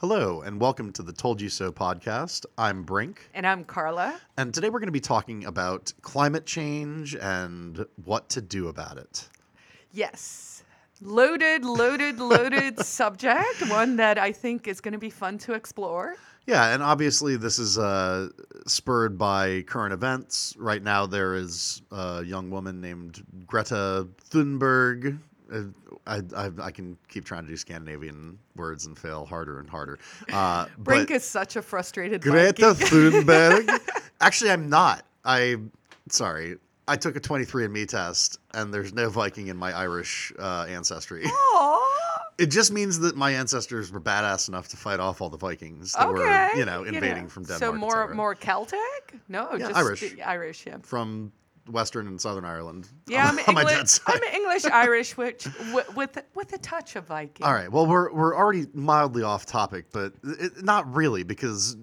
[0.00, 2.46] Hello, and welcome to the Told You So podcast.
[2.56, 4.18] I'm Brink, And I'm Carla.
[4.38, 8.96] and today we're going to be talking about climate change and what to do about
[8.96, 9.28] it.
[9.92, 10.64] Yes.
[11.02, 13.68] Loaded, loaded, loaded subject.
[13.68, 16.16] One that I think is going to be fun to explore.
[16.46, 18.30] Yeah, and obviously this is uh,
[18.66, 20.54] spurred by current events.
[20.58, 25.18] Right now, there is a young woman named Greta Thunberg.
[26.06, 29.98] I, I, I can keep trying to do Scandinavian words and fail harder and harder.
[30.32, 33.68] Uh, Brink is such a frustrated Greta Thunberg.
[34.20, 35.04] Actually, I'm not.
[35.24, 35.56] I
[36.08, 36.56] sorry.
[36.88, 41.24] I took a 23andMe test, and there's no Viking in my Irish uh, ancestry.
[41.24, 41.86] Aw.
[42.38, 45.92] It just means that my ancestors were badass enough to fight off all the Vikings
[45.92, 46.18] that Okay.
[46.54, 47.60] were, you know, invading from Denmark.
[47.60, 48.80] So more more Celtic?
[49.28, 50.14] No, Yeah, just Irish.
[50.24, 50.78] Irish, yeah.
[50.82, 51.32] from
[51.70, 52.88] Western and Southern Ireland.
[53.06, 54.00] Yeah, on, I'm on English.
[54.06, 57.44] I'm English Irish, which with, with with a touch of Viking.
[57.46, 57.70] All right.
[57.70, 61.76] Well, we're we're already mildly off topic, but it, not really because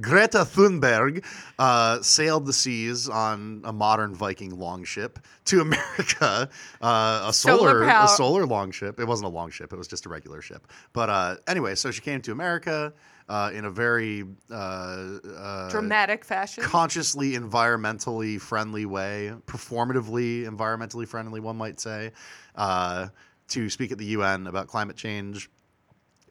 [0.00, 1.24] Greta Thunberg
[1.58, 6.48] uh, sailed the seas on a modern Viking longship to America,
[6.82, 8.98] uh, a Solar solar power- a solar longship.
[8.98, 10.66] It wasn't a longship; it was just a regular ship.
[10.92, 12.92] But uh, anyway, so she came to America
[13.28, 16.62] uh, in a very uh, uh, Dramatic fashion.
[16.64, 22.12] consciously environmentally friendly way, performatively environmentally friendly, one might say,
[22.56, 23.08] uh,
[23.48, 25.50] to speak at the UN about climate change,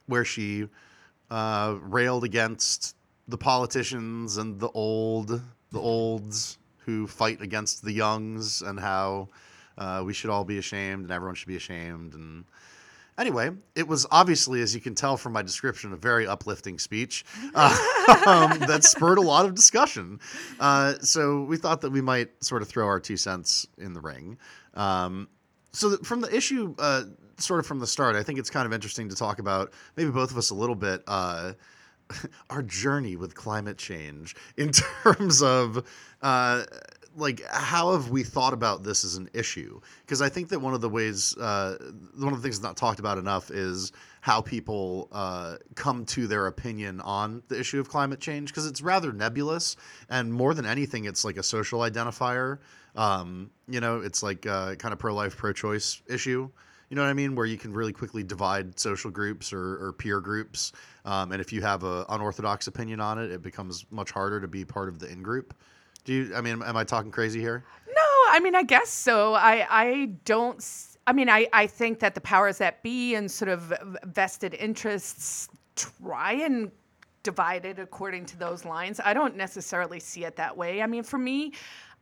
[0.06, 0.68] where she
[1.30, 8.62] uh, railed against the politicians and the old, the olds who fight against the youngs,
[8.62, 9.28] and how
[9.78, 12.44] uh, we should all be ashamed and everyone should be ashamed and.
[13.16, 17.24] Anyway, it was obviously, as you can tell from my description, a very uplifting speech
[17.54, 17.76] uh,
[18.26, 20.18] um, that spurred a lot of discussion.
[20.58, 24.00] Uh, so we thought that we might sort of throw our two cents in the
[24.00, 24.36] ring.
[24.74, 25.28] Um,
[25.72, 27.04] so from the issue, uh,
[27.38, 30.10] sort of from the start, I think it's kind of interesting to talk about maybe
[30.10, 31.02] both of us a little bit.
[31.06, 31.52] Uh,
[32.50, 35.84] our journey with climate change in terms of
[36.22, 36.64] uh,
[37.16, 40.74] like how have we thought about this as an issue because i think that one
[40.74, 41.76] of the ways uh,
[42.16, 46.26] one of the things that's not talked about enough is how people uh, come to
[46.26, 49.76] their opinion on the issue of climate change because it's rather nebulous
[50.08, 52.58] and more than anything it's like a social identifier
[52.96, 56.48] um, you know it's like uh, kind of pro-life pro-choice issue
[56.90, 57.34] you know what I mean?
[57.34, 60.70] Where you can really quickly divide social groups or, or peer groups.
[61.04, 64.46] Um, and if you have an unorthodox opinion on it, it becomes much harder to
[64.46, 65.54] be part of the in group.
[66.04, 67.64] Do you, I mean, am I talking crazy here?
[67.86, 69.34] No, I mean, I guess so.
[69.34, 70.62] I, I don't.
[71.06, 73.72] I mean, I, I think that the powers that be and sort of
[74.04, 76.70] vested interests try and
[77.22, 79.00] divide it according to those lines.
[79.04, 80.82] I don't necessarily see it that way.
[80.82, 81.52] I mean, for me,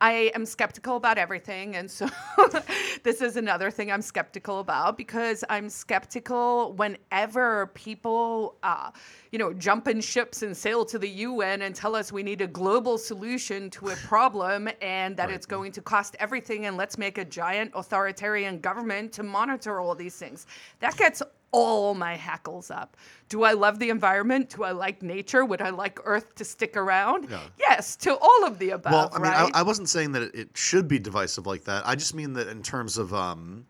[0.03, 1.77] I am skeptical about everything.
[1.77, 2.09] And so
[3.05, 8.91] this is another thing I'm skeptical about because I'm skeptical whenever people, uh,
[9.31, 12.41] you know, jump in ships and sail to the UN and tell us we need
[12.41, 16.99] a global solution to a problem and that it's going to cost everything and let's
[16.99, 20.49] make a giant authoritarian government to monitor all these things.
[20.81, 22.97] That gets all my hackles up.
[23.29, 24.51] Do I love the environment?
[24.51, 25.45] Do I like nature?
[25.45, 27.29] Would I like Earth to stick around?
[27.31, 27.41] Yeah.
[27.59, 28.93] Yes, to all of the above.
[28.93, 29.51] Well, I mean, right?
[29.55, 31.87] I, I wasn't saying that it, it should be divisive like that.
[31.87, 33.67] I just mean that in terms of um,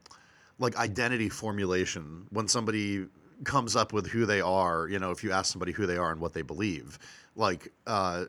[0.58, 3.06] like identity formulation, when somebody
[3.44, 6.12] comes up with who they are, you know, if you ask somebody who they are
[6.12, 6.98] and what they believe,
[7.34, 8.24] like uh,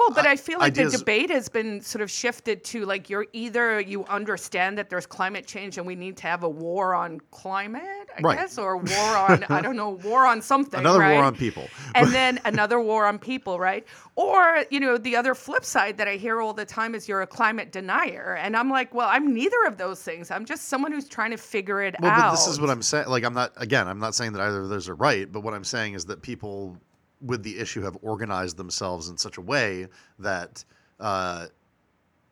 [0.00, 3.08] Well, but I feel like ideas- the debate has been sort of shifted to like
[3.10, 6.94] you're either you understand that there's climate change and we need to have a war
[6.94, 7.82] on climate,
[8.16, 8.38] I Right.
[8.38, 10.80] guess, or war on I don't know, war on something.
[10.80, 11.12] another right?
[11.14, 11.68] war on people.
[11.94, 13.86] and then another war on people, right?
[14.16, 17.22] Or, you know, the other flip side that I hear all the time is you're
[17.22, 18.36] a climate denier.
[18.40, 20.30] And I'm like, well, I'm neither of those things.
[20.30, 22.18] I'm just someone who's trying to figure it Well, out.
[22.22, 23.08] but this is what I'm saying.
[23.08, 23.86] Like, I'm not again.
[23.88, 25.30] I'm not saying that either of those are right.
[25.30, 26.76] But what I'm saying is that people
[27.20, 29.86] with the issue have organized themselves in such a way
[30.18, 30.64] that
[30.98, 31.46] uh,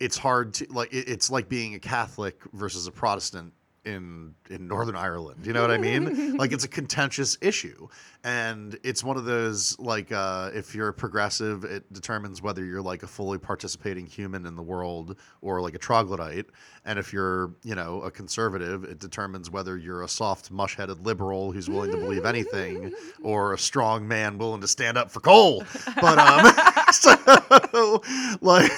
[0.01, 0.93] it's hard to like.
[0.93, 3.53] It, it's like being a Catholic versus a Protestant
[3.89, 5.47] in in Northern Ireland.
[5.47, 6.37] You know what I mean?
[6.37, 7.89] like, it's a contentious issue,
[8.23, 12.83] and it's one of those like uh, if you're a progressive, it determines whether you're
[12.83, 16.47] like a fully participating human in the world or like a troglodyte,
[16.85, 21.51] and if you're you know a conservative, it determines whether you're a soft mush-headed liberal
[21.51, 22.93] who's willing to believe anything
[23.23, 25.65] or a strong man willing to stand up for coal.
[26.01, 28.03] But um, so
[28.41, 28.71] like.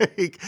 [0.00, 0.40] like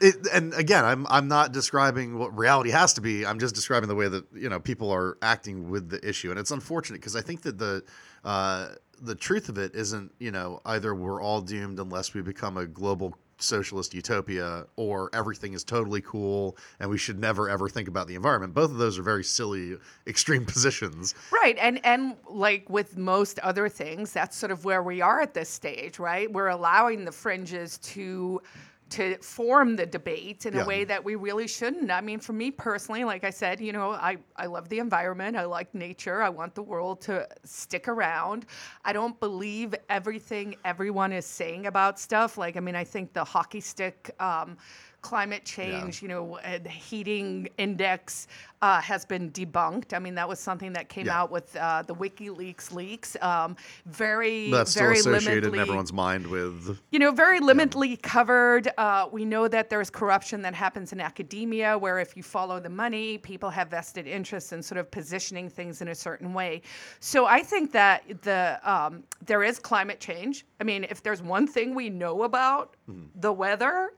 [0.00, 3.26] it, and again, I'm I'm not describing what reality has to be.
[3.26, 6.38] I'm just describing the way that you know people are acting with the issue, and
[6.38, 7.84] it's unfortunate because I think that the
[8.24, 8.68] uh,
[9.00, 12.66] the truth of it isn't you know either we're all doomed unless we become a
[12.66, 18.06] global socialist utopia or everything is totally cool and we should never ever think about
[18.06, 18.54] the environment.
[18.54, 19.76] Both of those are very silly
[20.06, 21.14] extreme positions.
[21.32, 21.56] Right.
[21.58, 25.48] And and like with most other things, that's sort of where we are at this
[25.48, 26.30] stage, right?
[26.30, 28.42] We're allowing the fringes to
[28.90, 30.62] to form the debate in Yeah.
[30.62, 31.90] a way that we really shouldn't.
[31.90, 35.36] I mean, for me personally, like I said, you know, I, I love the environment.
[35.36, 36.22] I like nature.
[36.22, 38.46] I want the world to stick around.
[38.84, 42.36] I don't believe everything everyone is saying about stuff.
[42.36, 44.56] Like, I mean, I think the hockey stick um,
[45.02, 48.26] climate change, you know, the heating index
[48.62, 49.94] uh, has been debunked.
[49.94, 51.18] I mean, that was something that came Yeah.
[51.22, 53.16] out with uh, the WikiLeaks leaks.
[53.22, 53.56] Um,
[53.86, 58.68] very, That's still very associated in everyone's mind with you know, very limitedly covered.
[58.76, 62.68] Uh, we know that there's corruption that happens in academia, where if you follow the
[62.68, 66.60] money, people have vested interests in sort of positioning things in a certain way.
[67.00, 70.44] So I think that the um, there is climate change.
[70.60, 73.20] I mean, if there's one thing we know about Mm-hmm.
[73.20, 73.92] the weather,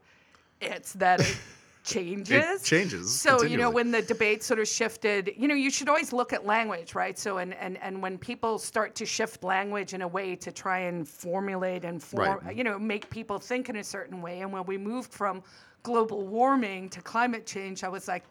[0.63, 1.37] it's that it
[1.85, 2.63] changes.
[2.63, 5.89] It changes So you know, when the debate sort of shifted, you know, you should
[5.89, 7.19] always look at language, right?
[7.19, 10.81] So and and and when people start to shift language in a way to try
[10.81, 12.57] and formulate and form, Right.
[12.57, 15.43] you know, make people think in a certain way, and when we moved from
[15.83, 18.23] global warming to climate change, I was like,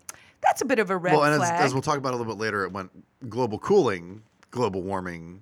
[0.41, 2.33] that's a bit of a red well, and as, as we'll talk about a little
[2.33, 2.89] bit later, it went
[3.29, 5.41] global cooling, global warming,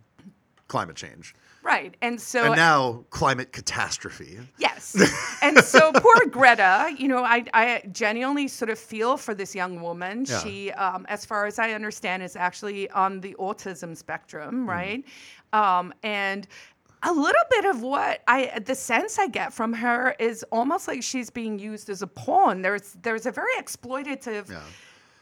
[0.67, 4.39] climate change, right, and so and now climate catastrophe.
[4.57, 4.95] Yes.
[5.41, 9.81] and so poor Greta, you know, I, I genuinely sort of feel for this young
[9.81, 10.25] woman.
[10.27, 10.39] Yeah.
[10.39, 14.69] She, um, as far as I understand, is actually on the autism spectrum, Mm-hmm.
[14.69, 15.03] right?
[15.53, 16.47] Um, and
[17.03, 21.01] a little bit of what I, the sense I get from her is almost like
[21.01, 22.61] she's being used as a pawn.
[22.61, 24.61] There's, there's a very exploitative Yeah.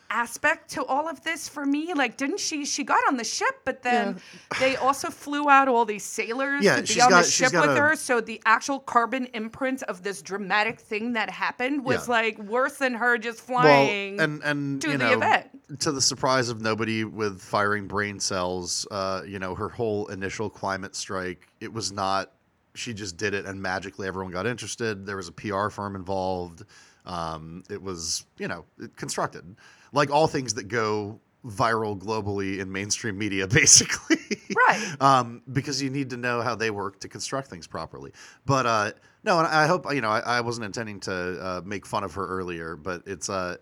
[0.09, 1.93] Aspect to all of this for me.
[1.93, 2.65] Like, didn't she?
[2.65, 4.19] She got on the ship, but then
[4.59, 7.63] they also flew out all these sailors Yeah, to be on got- the ship with
[7.71, 7.95] a- her.
[7.95, 12.13] So the actual carbon imprint of this dramatic thing that happened was Yeah.
[12.13, 14.17] like worse than her just flying.
[14.17, 15.79] Well, and and to you the know, event.
[15.79, 20.49] to the surprise of nobody with firing brain cells, uh, you know, her whole initial
[20.49, 22.31] climate strike, it was not.
[22.75, 25.05] She just did it, and magically everyone got interested.
[25.05, 26.63] There was a PR firm involved.
[27.07, 28.65] Um, it was, you know,
[28.97, 29.55] constructed,
[29.93, 34.17] like all things that go viral globally in mainstream media, basically.
[34.55, 35.01] Right.
[35.01, 38.11] um, because you need to know how they work to construct things properly.
[38.45, 38.91] But uh,
[39.23, 42.13] no, and I hope you know I, I wasn't intending to uh, make fun of
[42.15, 43.57] her earlier, but it's uh,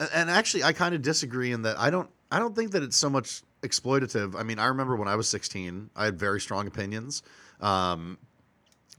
[0.00, 2.82] a- and actually I kind of disagree in that I don't I don't think that
[2.82, 4.34] it's so much exploitative.
[4.38, 7.22] I mean, I remember when I was 16, I had very strong opinions.
[7.60, 8.18] Um,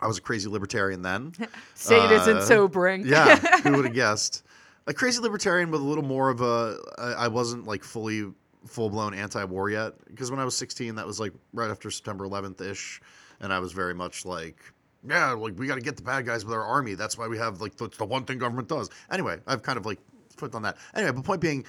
[0.01, 1.33] I was a crazy libertarian then.
[1.75, 3.05] Say it isn't uh, sobering.
[3.05, 4.43] Yeah, who would have guessed?
[4.87, 6.77] A crazy libertarian with a little more of a.
[7.17, 8.31] I wasn't like fully
[8.67, 11.89] full blown anti war yet because when I was 16, that was like right after
[11.89, 13.01] September 11th ish,
[13.39, 14.57] and I was very much like,
[15.07, 16.93] yeah, like we got to get the bad guys with our army.
[16.93, 18.89] That's why we have like that's the one thing government does.
[19.11, 19.99] Anyway, I've kind of like
[20.37, 20.77] put on that.
[20.93, 21.65] Anyway, but point being.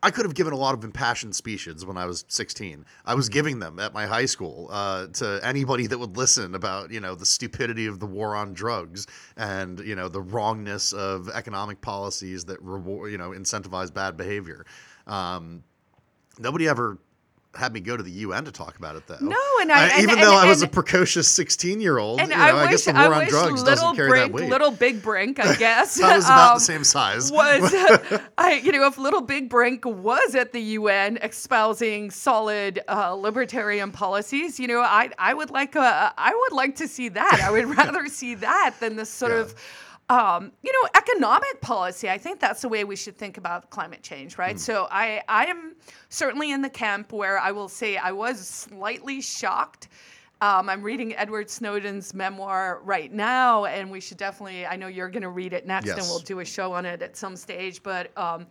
[0.00, 2.84] I could have given a lot of impassioned speeches when I was 16.
[3.04, 6.92] I was giving them at my high school uh, to anybody that would listen about,
[6.92, 11.28] you know, the stupidity of the war on drugs and, you know, the wrongness of
[11.30, 14.64] economic policies that reward, you know, incentivize bad behavior.
[15.08, 15.64] Um,
[16.38, 16.98] nobody ever
[17.56, 19.16] had me go to the UN to talk about it, though.
[19.20, 22.30] No, and I- and- even and- though I was a precocious 16 year old, And
[22.30, 24.42] you know, I, I, guess the I war on drugs little doesn't carry Brink, that
[24.42, 24.50] weight.
[24.50, 26.00] little Big Brink, I guess.
[26.00, 27.32] I was about um, the same size.
[27.32, 27.72] was
[28.40, 33.90] I you know if little big brink was at the UN espousing solid uh, libertarian
[33.92, 37.40] policies you know I I would like a, I would like to see that.
[37.42, 39.38] I would rather see that than this sort Yeah.
[39.40, 39.54] of
[40.10, 42.08] um, you know economic policy.
[42.08, 44.58] I think that's the way we should think about climate change right?
[44.58, 45.74] So I I am
[46.08, 49.88] certainly in the camp where I will say I was slightly shocked
[50.40, 54.66] um, I'm reading Edward Snowden's memoir right now, and we should definitely.
[54.66, 57.02] I know you're going to read it next, and we'll do a show on it
[57.02, 57.82] at some stage.
[57.82, 58.46] But um,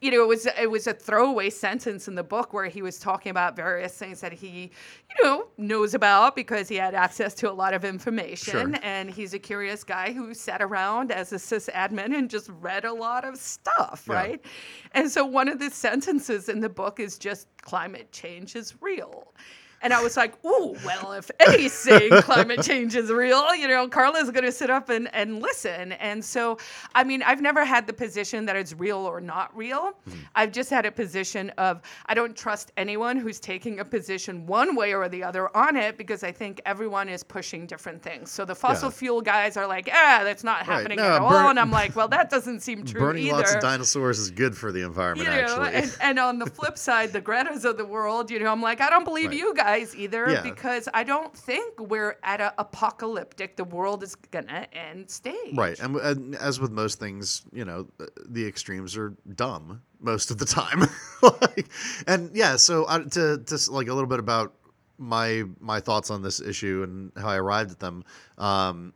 [0.00, 2.98] you know, it was it was a throwaway sentence in the book where he was
[2.98, 4.70] talking about various things that he,
[5.10, 8.80] you know, knows about because he had access to a lot of information, Sure.
[8.82, 12.92] and he's a curious guy who sat around as a sysadmin and just read a
[12.92, 14.14] lot of stuff, Yeah.
[14.14, 14.44] right?
[14.92, 19.34] And so one of the sentences in the book is just climate change is real.
[19.82, 21.30] And I was like, oh, well, if
[21.70, 25.92] saying climate change is real, you know, Carla's going to sit up and, and listen.
[25.92, 26.58] And so,
[26.94, 29.92] I mean, I've never had the position that it's real or not real.
[30.34, 34.74] I've just had a position of I don't trust anyone who's taking a position one
[34.76, 38.30] way or the other on it because I think everyone is pushing different things.
[38.30, 38.94] So the fossil Yeah.
[38.94, 40.78] fuel guys are like, ah, that's not Right.
[40.78, 41.48] happening No, at all.
[41.50, 44.56] and I'm like, well, that doesn't seem true Burning either lots of dinosaurs is good
[44.56, 45.74] for the environment, you know, actually.
[45.82, 48.80] and, and on the flip side, the Greta's of the world, you know, I'm like,
[48.80, 49.36] I don't believe Right.
[49.38, 50.42] you guys surprise either Yeah.
[50.42, 55.54] because I don't think we're at an apocalyptic, the world is gonna end stage.
[55.54, 60.30] Right, and, and as with most things, you know, uh, the extremes are dumb most
[60.30, 60.88] of the time.
[61.22, 61.68] like,
[62.06, 64.54] and yeah, so uh, to to like a little bit about
[64.98, 68.04] my my thoughts on this issue and how I arrived at them.
[68.38, 68.92] Um,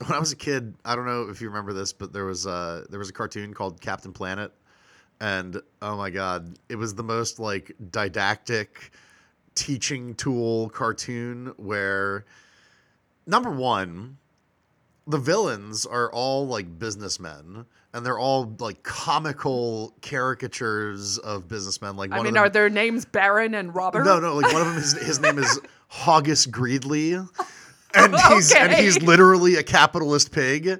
[0.06, 2.46] when I was a kid, I don't know if you remember this, but there was
[2.46, 4.52] uh there was a cartoon called Captain Planet,
[5.20, 8.92] and oh my god, it was the most like didactic
[9.58, 12.24] teaching tool cartoon where
[13.26, 14.18] number one
[15.06, 21.96] the villains are all like businessmen and they're all like comical caricatures of businessmen.
[21.96, 24.04] Like I mean, of are their names Baron and Robert?
[24.04, 25.60] no no like one of them his, his name is
[25.90, 27.28] Hoggish Greedly.
[27.94, 30.66] And he's and he's literally a capitalist pig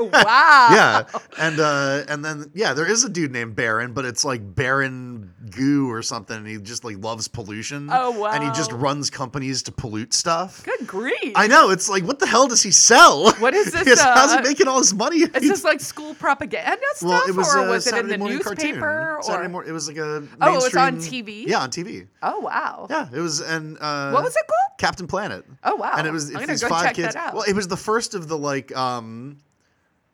[0.00, 0.68] Wow.
[0.72, 1.04] yeah
[1.38, 5.32] and uh and then yeah there is a dude named baron but it's like baron
[5.50, 9.62] goo or something and he just like loves pollution Oh, and he just runs companies
[9.64, 11.32] to pollute stuff Good grief.
[11.34, 11.70] I know.
[11.70, 13.32] It's like, what the hell does he sell?
[13.34, 15.18] What is this, Yes, How's he uh, making all his money?
[15.18, 18.18] Is this like school propaganda stuff, well, it was, or uh, was it in the
[18.18, 18.80] morning newspaper?
[19.20, 19.22] cartoon.
[19.22, 20.36] Saturday or- mor- it was like a newspaper?
[20.40, 21.46] Oh, it was on TV?
[21.46, 22.06] Yeah, on TV.
[22.22, 22.86] Oh wow.
[22.90, 24.78] Yeah, it was and uh, What was it called?
[24.78, 25.44] Captain Planet.
[25.64, 25.94] Oh wow.
[25.96, 27.14] And it was I'm these go five check kids.
[27.14, 27.34] that out.
[27.34, 29.38] Well, it was the first of the like um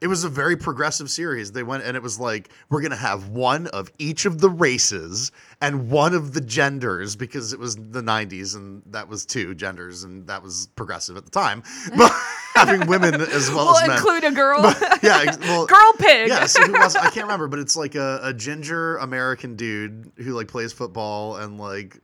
[0.01, 1.53] it was a very progressive series.
[1.53, 4.51] They went and it was like we're going to have one of each of the
[4.51, 9.55] races and one of the genders because it was the 90s and that was two
[9.55, 11.63] genders and that was progressive at the time.
[11.97, 12.13] But
[12.55, 13.97] having women as well we'll as men.
[13.97, 14.61] include a girl.
[15.03, 16.29] yeah, well, girl pig.
[16.29, 20.13] yeah, so who was I can't remember, but it's like a, a ginger American dude
[20.19, 22.01] who like plays football and like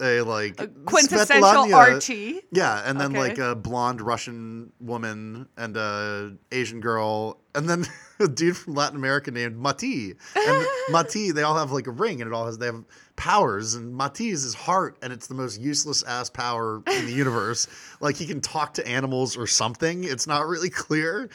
[0.00, 2.40] a like Quintessential Svetlana- Archie.
[2.50, 3.18] Yeah, and then Okay.
[3.18, 7.86] like a blonde Russian woman and a Asian girl, and then
[8.20, 10.14] a dude from Latin America named Ma-Ti.
[10.34, 12.84] And Ma-Ti, they all have like a ring, and it all has they have
[13.16, 13.74] powers.
[13.74, 17.68] And Ma-Ti is his heart, and it's the most useless ass power in the universe.
[18.00, 20.04] like he can talk to animals or something.
[20.04, 21.28] It's not really clear.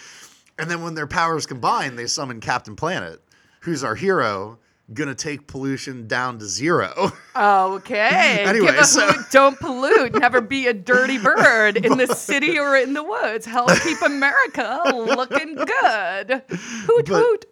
[0.58, 3.22] And then when their powers combine, they summon Captain Planet,
[3.62, 4.60] who's our hero,
[4.94, 7.12] gonna take pollution down to zero.
[7.36, 8.44] Okay.
[8.50, 10.16] Anyway, Give a so- hoot, don't pollute.
[10.16, 13.46] Never be a dirty bird in the city or in the woods.
[13.46, 16.42] Help keep America looking good.
[16.50, 17.46] Hoot But- hoot.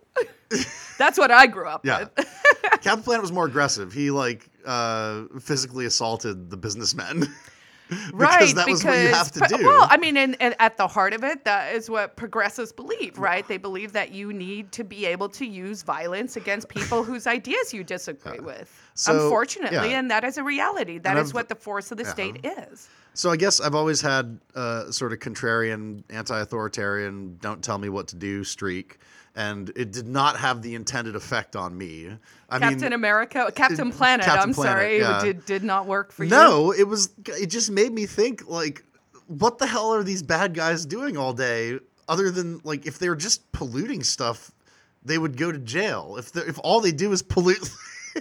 [0.97, 2.05] That's what I grew up Yeah.
[2.15, 2.25] with.
[2.81, 3.93] Captain Planet was more aggressive.
[3.93, 7.27] He like uh, physically assaulted the businessmen.
[7.89, 9.65] because right, because, was what you have to do.
[9.67, 13.17] Well, I mean, and, and at the heart of it, that is what progressives believe,
[13.17, 13.47] right?
[13.47, 17.73] They believe that you need to be able to use violence against people whose ideas
[17.73, 18.69] you disagree with.
[18.93, 19.99] So, Unfortunately, yeah.
[19.99, 20.97] and that is a reality.
[20.97, 22.89] That And is I've- what the force of the state is.
[23.13, 28.07] so I guess I've always had uh, sort of contrarian, anti-authoritarian, don't tell me what
[28.09, 28.99] to do streak,
[29.37, 32.09] and it did not have the intended effect on me.
[32.49, 34.25] I Captain mean, America, Captain it- Planet.
[34.25, 35.19] Captain I'm Planet, sorry, yeah.
[35.21, 36.29] it did, did not work for you.
[36.31, 37.11] no, it was.
[37.27, 38.83] It just made me think like,
[39.27, 41.77] what the hell are these bad guys doing all day?
[42.09, 44.51] Other than like, if they were just polluting stuff,
[45.03, 46.15] they would go to jail.
[46.17, 47.69] If if all they do is pollute,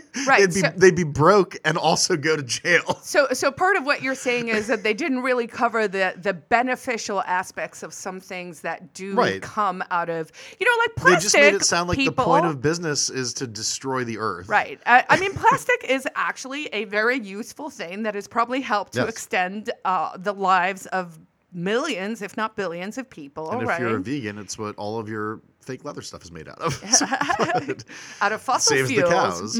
[0.27, 3.01] Right, they'd be so- they'd be broke and also go to jail.
[3.07, 6.35] So, so part of what you're saying is that they didn't really cover the the
[6.35, 9.41] beneficial aspects of some things that do Right.
[9.41, 11.19] come out of, you know, like plastic.
[11.19, 14.19] They just made it sound like people, the point of business is to destroy the
[14.19, 14.49] earth.
[14.49, 14.81] Right.
[14.87, 19.07] I, I mean, plastic is actually a very useful thing that has probably helped to
[19.07, 21.19] extend uh, the lives of
[21.53, 23.51] millions, if not billions, of people.
[23.51, 23.81] And if right?
[23.81, 26.73] you're a vegan, it's what all of your fake leather stuff is made out of.
[26.93, 27.05] So,
[28.21, 29.09] out of fossil saves fuels.
[29.11, 29.59] the cows.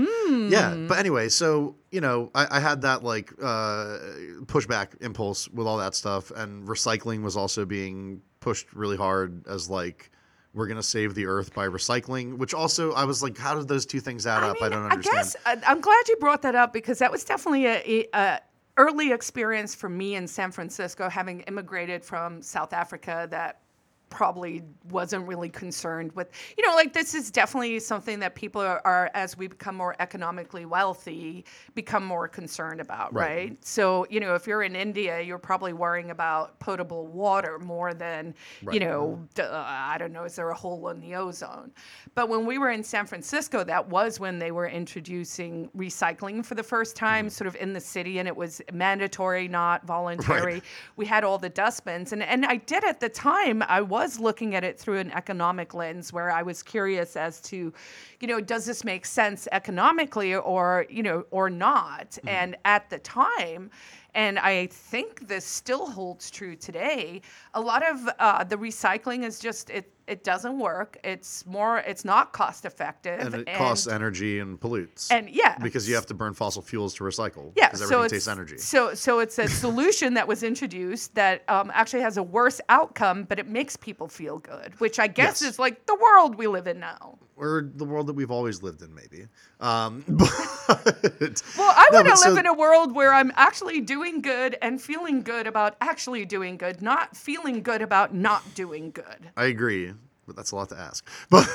[0.51, 0.89] Yeah, Mm.
[0.89, 3.99] but anyway, so you know, I, I had that like uh,
[4.47, 9.69] pushback impulse with all that stuff, and recycling was also being pushed really hard as
[9.69, 10.11] like
[10.55, 13.85] we're gonna save the earth by recycling, which also I was like, how did those
[13.85, 14.63] two things add I up?
[14.63, 15.17] I don't understand.
[15.17, 18.09] I guess I, I'm glad you brought that up because that was definitely a, a,
[18.15, 18.41] a
[18.79, 23.27] early experience for me in San Francisco, having immigrated from South Africa.
[23.31, 23.61] That
[24.09, 28.81] probably wasn't really concerned with you know like this is definitely something that people are,
[28.85, 31.45] are as we become more economically wealthy
[31.75, 33.51] become more concerned about Right.
[33.51, 33.65] right.
[33.65, 38.33] so you know if you're in india you're probably worrying about potable water more than
[38.63, 38.81] you Right.
[38.81, 41.73] know d- uh, i don't know is there a hole in the ozone
[42.15, 46.55] but when we were in san francisco that was when they were introducing recycling for
[46.55, 50.63] the first time sort of in the city and it was mandatory not voluntary
[50.95, 54.55] we had all the dustbins and, and i did at the time i was looking
[54.55, 57.73] at it through an economic lens where i was curious as to
[58.21, 62.99] you know does this make sense economically or you know or not and at the
[62.99, 63.71] time
[64.17, 67.21] and I think this still holds true today.
[67.53, 70.99] A lot of uh, the recycling is just it It doesn't work.
[71.03, 71.79] It's more.
[71.79, 73.19] It's not cost effective.
[73.21, 75.11] and it costs energy and pollutes.
[75.11, 77.53] And yeah, because you have to burn fossil fuels to recycle.
[77.57, 78.59] yeah, because so everything it's takes energy.
[78.59, 83.25] so so it's a solution that was introduced that um, actually has a worse outcome,
[83.25, 85.53] but it makes people feel good, which I guess Yes.
[85.53, 87.19] is like the world we live in now.
[87.37, 89.27] or the world that we've always lived in, maybe.
[89.61, 93.81] Um, but Well, I No, want to so- live in a world where I'm actually
[93.81, 98.91] doing good and feeling good about actually doing good, not feeling good about not doing
[98.91, 99.31] good.
[99.37, 99.93] I agree,
[100.27, 101.07] but that's a lot to ask.
[101.31, 101.49] But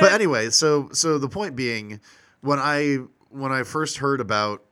[0.00, 2.00] but anyway, so so the point being,
[2.40, 2.98] when I
[3.30, 4.62] when I first heard about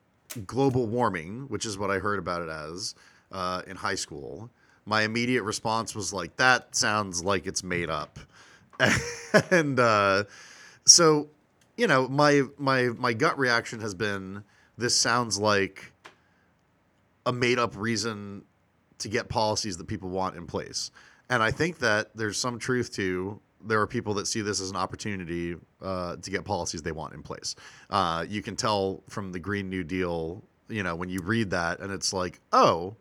[0.45, 2.95] global warming, which is what I heard about it as
[3.31, 4.49] uh, in high school,
[4.85, 8.19] my immediate response was like, "That sounds like it's made up,"
[9.51, 10.23] and uh,
[10.85, 11.29] so
[11.77, 14.43] you know, my my my gut reaction has been,
[14.77, 15.91] "This sounds like."
[17.25, 18.43] a made up reason
[18.99, 20.91] to get policies that people want in place.
[21.29, 24.69] And I think that there's some truth to there are people that see this as
[24.69, 27.55] an opportunity uh, to get policies they want in place.
[27.89, 31.79] Uh, you can tell from the Green New Deal, you know, when you read that,
[31.79, 32.95] and it's like, oh,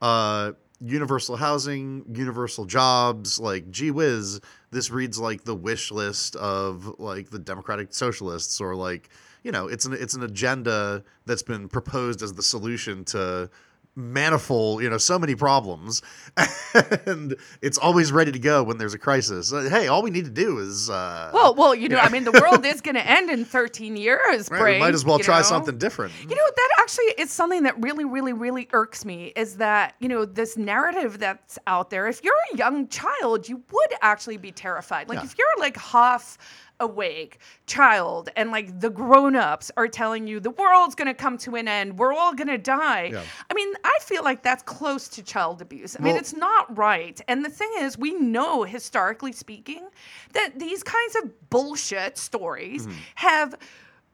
[0.00, 4.40] uh, universal housing, universal jobs, like, gee whiz,
[4.70, 9.08] this reads like the wish list of like the Democratic Socialists or like,
[9.42, 13.50] you know, it's an it's an agenda that's been proposed as the solution to
[13.96, 16.02] manifold, you know, so many problems,
[17.06, 19.52] and it's always ready to go when there's a crisis.
[19.52, 22.24] Uh, hey, all we need to do is uh, Well, well, you know, I mean,
[22.24, 24.50] the world is going to end in 13 years.
[24.50, 25.42] right, we might as well try know?
[25.42, 26.12] something different.
[26.20, 30.08] You know, that actually is something that really, really, really irks me is that, you
[30.08, 34.52] know, this narrative that's out there, if you're a young child, you would actually be
[34.52, 35.08] terrified.
[35.08, 35.24] Like, Yeah.
[35.24, 36.36] if you're like half
[36.84, 41.56] awake child and like the grown-ups are telling you the world's going to come to
[41.56, 43.10] an end we're all going to die.
[43.12, 43.22] Yeah.
[43.50, 45.96] i mean i feel like that's close to child abuse.
[45.98, 47.20] I mean it's not right.
[47.28, 49.88] And the thing is we know historically speaking
[50.32, 52.98] that these kinds of bullshit stories mm-hmm.
[53.16, 53.54] have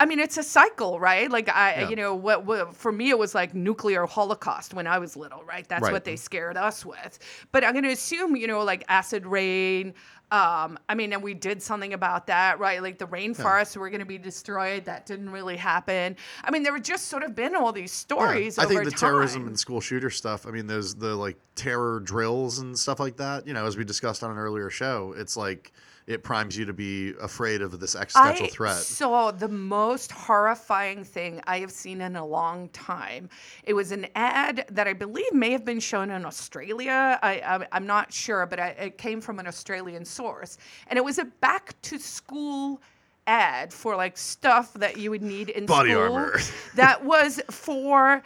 [0.01, 1.31] I mean, it's a cycle, right?
[1.31, 1.89] Like I, Yeah.
[1.91, 5.45] you know, what, what for me it was like nuclear holocaust when I was little,
[5.45, 5.69] right?
[5.69, 5.93] That's Right.
[5.93, 7.19] what they scared us with.
[7.53, 9.93] But I'm going to assume, you know, like acid rain.
[10.33, 12.81] Um, I mean, and we did something about that, right?
[12.83, 14.87] Like the rainforests were going to be destroyed.
[14.87, 16.17] That didn't really happen.
[16.45, 18.17] I mean, there were just sort of been all these Yeah.
[18.17, 18.59] stories.
[18.59, 20.47] I think the terrorism and school shooter stuff.
[20.47, 23.47] I mean, there's the like terror drills and stuff like that.
[23.47, 25.73] You know, as we discussed on an earlier show, it's like
[26.07, 28.77] it primes you to be afraid of this existential I threat.
[28.77, 33.29] So the most horrifying thing I have seen in a long time.
[33.65, 37.19] It was an ad that I believe may have been shown in Australia.
[37.23, 40.59] I, I, I'm not sure, but I, it came from an Australian source.
[40.89, 42.81] And it was a back to school
[43.27, 46.41] ad for like stuff that you would need in Body school armor.
[46.75, 48.23] that was for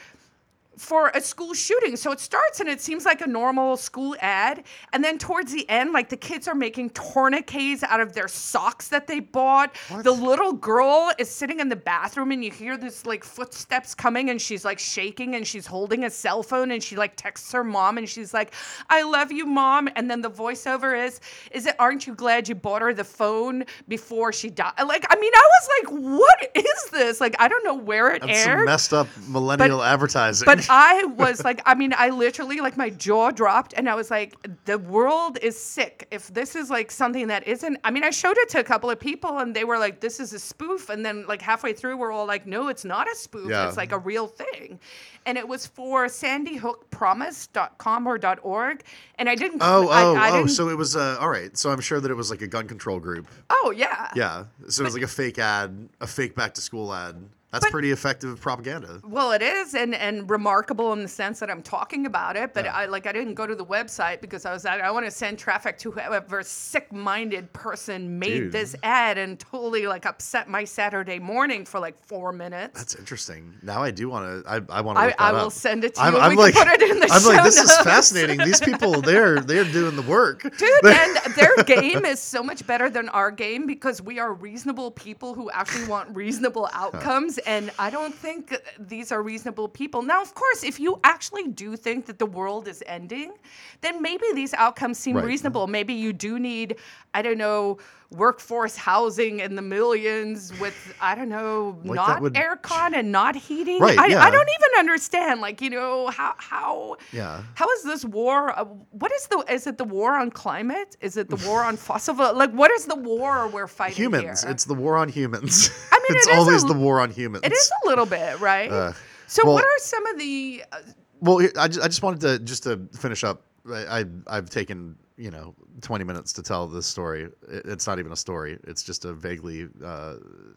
[0.77, 1.97] for a school shooting.
[1.97, 4.65] So it starts and it seems like a normal school ad.
[4.93, 8.89] And then towards the end, like the kids are making tourniquets out of their socks
[8.89, 9.75] that they bought.
[10.03, 14.31] The little girl is sitting in the bathroom and you hear this like footsteps coming
[14.31, 17.65] and she's like shaking and she's holding a cell phone and she like texts her
[17.65, 18.53] mom and she's like,
[18.91, 19.89] I love you, mom.
[19.97, 23.65] And then the voiceover is, is it, aren't you glad you bought her the phone
[23.89, 24.73] before she died?
[24.85, 27.21] Like, I mean, I was like, what is this?
[27.21, 30.47] Like, I don't know where it That's some messed up millennial advertising.
[30.47, 34.11] But I was like, I mean, I literally like my jaw dropped, and I was
[34.11, 36.07] like, the world is sick.
[36.11, 38.91] If this is like something that isn't, I mean, I showed it to a couple
[38.91, 40.89] of people, and they were like, this is a spoof.
[40.89, 43.51] And then like halfway through, we're all like, no, it's not a spoof.
[43.51, 43.69] Yeah.
[43.69, 44.79] It's like a real thing.
[45.27, 48.83] And it was for sandyhookpromise.com or .org,
[49.19, 49.61] and I didn't.
[49.63, 50.37] oh, I, oh, I oh.
[50.39, 51.57] didn't- So it was uh, all right.
[51.57, 53.27] So I'm sure that it was like a gun control group.
[53.51, 54.11] oh yeah.
[54.15, 54.45] Yeah.
[54.69, 57.17] So it was like a fake ad, a fake back to school ad.
[57.55, 59.01] That's But- pretty effective propaganda.
[59.05, 62.53] Well, it is, and and remarkable in the sense that I'm talking about it.
[62.53, 62.75] But Yeah.
[62.75, 65.11] I like I didn't go to the website because I was like I want to
[65.13, 68.53] send traffic to whoever sick-minded person made Dude.
[68.53, 72.77] this ad and totally like upset my Saturday morning for like four minutes.
[72.77, 73.55] That's interesting.
[73.63, 74.51] Now I do want to.
[74.51, 75.03] I, I want to.
[75.23, 75.53] I, I will up.
[75.53, 76.19] send it to I'm, you.
[76.19, 78.39] I'm we like, can put it in the I'm show like, this is fascinating.
[78.39, 82.91] These people, they're they're doing the work, Dude, and their game is so much better
[82.91, 87.39] than our game because we are reasonable people who actually want reasonable outcomes.
[87.47, 90.03] And I don't think these are reasonable people.
[90.03, 93.33] Now, of course, if you actually do think that the world is ending,
[93.81, 95.25] then maybe these outcomes seem Right.
[95.27, 95.67] reasonable.
[95.67, 96.77] Maybe you do need,
[97.13, 97.79] I don't know,
[98.15, 103.35] workforce housing in the millions with, I don't know, Like not would- aircon and not
[103.37, 103.81] heating.
[103.81, 104.23] Right, I, yeah.
[104.25, 105.41] I don't even understand.
[105.41, 107.43] Like, you know, how, how, Yeah.
[107.55, 108.59] how is this war?
[108.59, 109.45] Uh, what is the?
[109.51, 110.97] Is it the war on climate?
[111.01, 112.15] Is it the war on fossil?
[112.15, 114.43] Like, what is the war we're fighting humans.
[114.43, 114.51] here?
[114.51, 115.71] It's the war on humans.
[115.93, 117.43] I mean, it's it a always l- the war on humans.
[117.45, 118.71] it is a little bit, right?
[118.71, 118.93] Uh,
[119.27, 120.63] so, well- what are some of the?
[120.73, 120.79] Uh,
[121.21, 123.43] Well, I just, I just wanted to just to finish up.
[123.73, 127.29] I, I I've taken you know 20 minutes to tell this story.
[127.49, 128.59] It's not even a story.
[128.65, 130.17] It's just a vaguely uh,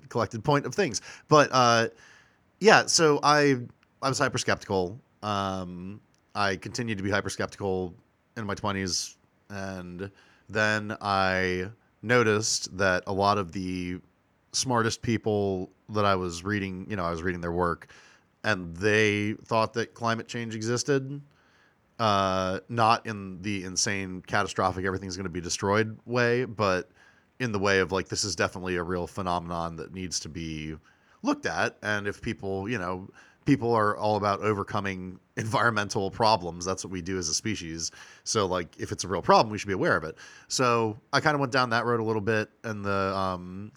[0.10, 1.02] collected point of things.
[1.28, 1.90] But uh,
[2.60, 3.58] yeah, so I
[4.02, 5.00] I was hyper skeptical.
[5.24, 6.00] Um,
[6.36, 7.94] I continued to be hyper skeptical
[8.36, 9.16] in my 20s,
[9.50, 10.12] and
[10.50, 11.70] then I
[12.04, 14.00] noticed that a lot of the
[14.52, 17.88] smartest people that I was reading, you know, I was reading their work,
[18.44, 21.22] and they thought that climate change existed
[22.00, 26.90] uh, not in the insane, catastrophic, everything's going to be destroyed way, but
[27.40, 30.76] in the way of like this is definitely a real phenomenon that needs to be
[31.24, 31.78] looked at.
[31.82, 33.10] And if people, you know,
[33.46, 36.66] people are all about overcoming environmental problems.
[36.66, 37.92] That's what we do as a species.
[38.24, 40.18] So like if it's a real problem, we should be aware of it.
[40.48, 43.72] So I kind of went down that road a little bit, and the um,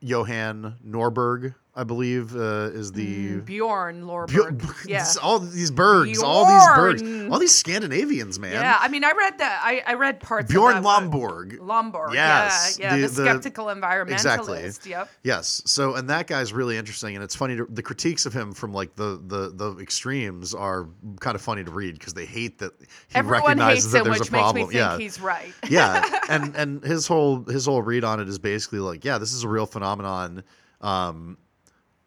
[0.00, 4.28] Johan Norberg, I believe, uh, is the Bjorn Lorberg.
[4.28, 5.04] Bjorn- yeah.
[5.20, 7.32] all these bergs, all these bergs, Bjorn.
[7.32, 8.52] all these Scandinavians, man.
[8.52, 9.60] Yeah, I mean, I read that.
[9.64, 10.84] I, I read parts Bjorn of.
[10.84, 11.58] Lomborg.
[11.58, 12.14] Lomborg.
[12.14, 14.12] Yes, Yeah, yeah, the- the, the- skeptical environmentalist.
[14.12, 14.70] Exactly.
[14.90, 15.10] Yep.
[15.24, 15.62] Yes.
[15.66, 17.56] So, and that guy's really interesting, and it's funny.
[17.56, 20.86] To, the critiques of him from like the the the extremes are
[21.18, 24.04] kind of funny to read because they hate that he Everyone recognizes hates that him,
[24.04, 24.56] there's which a makes problem.
[24.68, 24.96] me think yeah.
[24.98, 25.52] he's right.
[25.68, 29.32] yeah, and and his whole his whole read on it is basically like, yeah, this
[29.32, 30.44] is a real phenomenon.
[30.80, 31.38] Um,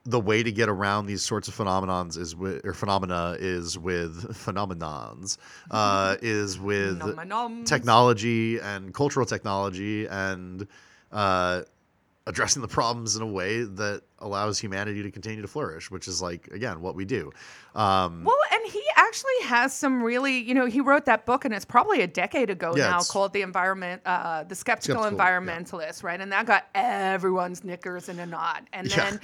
[0.08, 4.24] the way to get around these sorts of phenomenons is with or phenomena is with
[4.46, 5.38] phenomenons
[5.70, 7.00] uh, is with
[7.66, 10.66] technology and cultural technology and
[11.12, 11.62] uh,
[12.26, 16.22] addressing the problems in a way that allows humanity to continue to flourish, which is
[16.22, 17.32] like again what we do.
[17.76, 21.54] Um, Well, and he actually has some really, you know, he wrote that book, and
[21.54, 25.40] it's probably a decade ago Yeah, now, called "The Environment," uh, the Skeptical, Skeptical, yeah.
[25.40, 26.20] Environmentalist, right?
[26.20, 28.64] And that got everyone's knickers in a knot.
[28.74, 28.98] And Yeah.
[28.98, 29.20] then,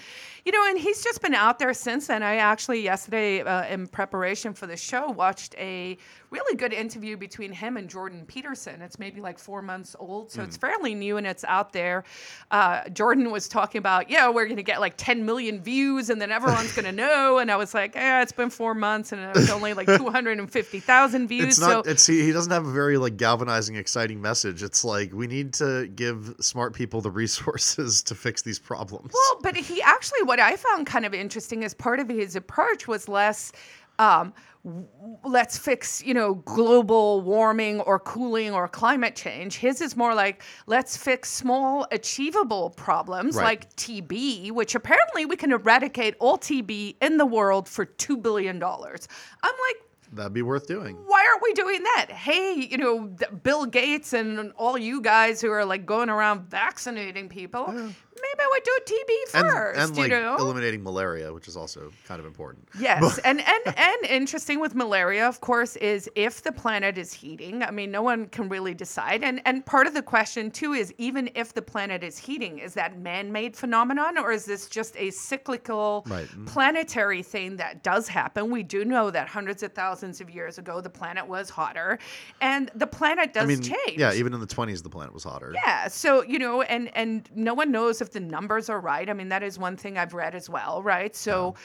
[0.45, 2.23] you know, and he's just been out there since then.
[2.23, 5.97] I actually yesterday, uh, in preparation for the show, watched a
[6.33, 8.81] really good interview between him and Jordan Peterson.
[8.81, 10.47] It's maybe like four months old, so Hmm.
[10.47, 12.03] it's fairly new and it's out there.
[12.51, 16.19] Uh, Jordan was talking about, yeah, we're going to get like 10 million views and
[16.21, 17.37] then everyone's going to know.
[17.37, 21.45] And I was like, yeah, it's been four months and it's only like 250,000 views.
[21.45, 21.79] it's so.
[21.81, 24.63] It's he, he doesn't have a very like galvanizing, exciting message.
[24.63, 29.11] It's like we need to give smart people the resources to fix these problems.
[29.13, 32.87] Well, but he actually, what I found kind of interesting as part of his approach
[32.87, 33.51] was less.
[34.03, 34.33] Um,
[34.65, 34.87] w-
[35.23, 39.55] let's fix, you know, global warming or cooling or climate change.
[39.57, 43.43] His is more like let's fix small, achievable problems Right.
[43.45, 48.59] like TB, which apparently we can eradicate all TB in the world for two billion
[48.59, 49.07] dollars.
[49.41, 49.77] I'm like,
[50.15, 50.95] That'd be worth doing.
[51.07, 52.05] why aren't we doing that?
[52.11, 53.07] Hey, you know,
[53.41, 57.73] Bill Gates and all you guys who are like going around vaccinating people,
[58.21, 60.36] maybe I would do TB first, and like you know?
[60.38, 62.67] eliminating malaria, which is also kind of important.
[62.80, 67.63] Yes, and and and interesting with malaria, of course, is if the planet is heating.
[67.63, 70.93] I mean, no one can really decide, and and part of the question too is
[70.97, 75.10] even if the planet is heating, is that man-made phenomenon or is this just a
[75.12, 76.28] cyclical Right.
[76.45, 78.52] Planetary thing that does happen?
[78.52, 81.99] We do know that hundreds of thousands of years ago the planet was hotter,
[82.41, 83.97] and the planet does I mean, change.
[83.97, 85.52] yeah, even in the 20s, the planet was hotter.
[85.54, 89.09] Yeah, so you know, and and no one knows if the numbers are right.
[89.09, 91.15] I mean, that is one thing I've read as well, right?
[91.15, 91.55] So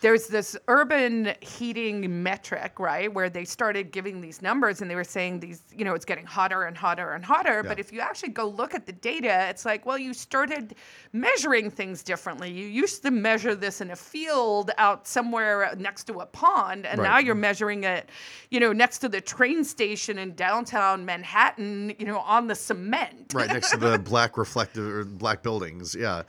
[0.00, 5.04] there's this urban heating metric, right, where they started giving these numbers and they were
[5.04, 7.62] saying these, you know, it's getting hotter and hotter and hotter.
[7.62, 10.76] But if you actually go look at the data, it's like, well, you started
[11.12, 12.50] measuring things differently.
[12.50, 17.02] You used to measure this in a field out somewhere next to a pond, and
[17.02, 18.08] now you're measuring it,
[18.50, 23.34] you know, next to the train station in downtown Manhattan, you know, on the cement.
[23.34, 25.96] right next to the black reflective or black buildings.
[25.98, 26.22] Yeah.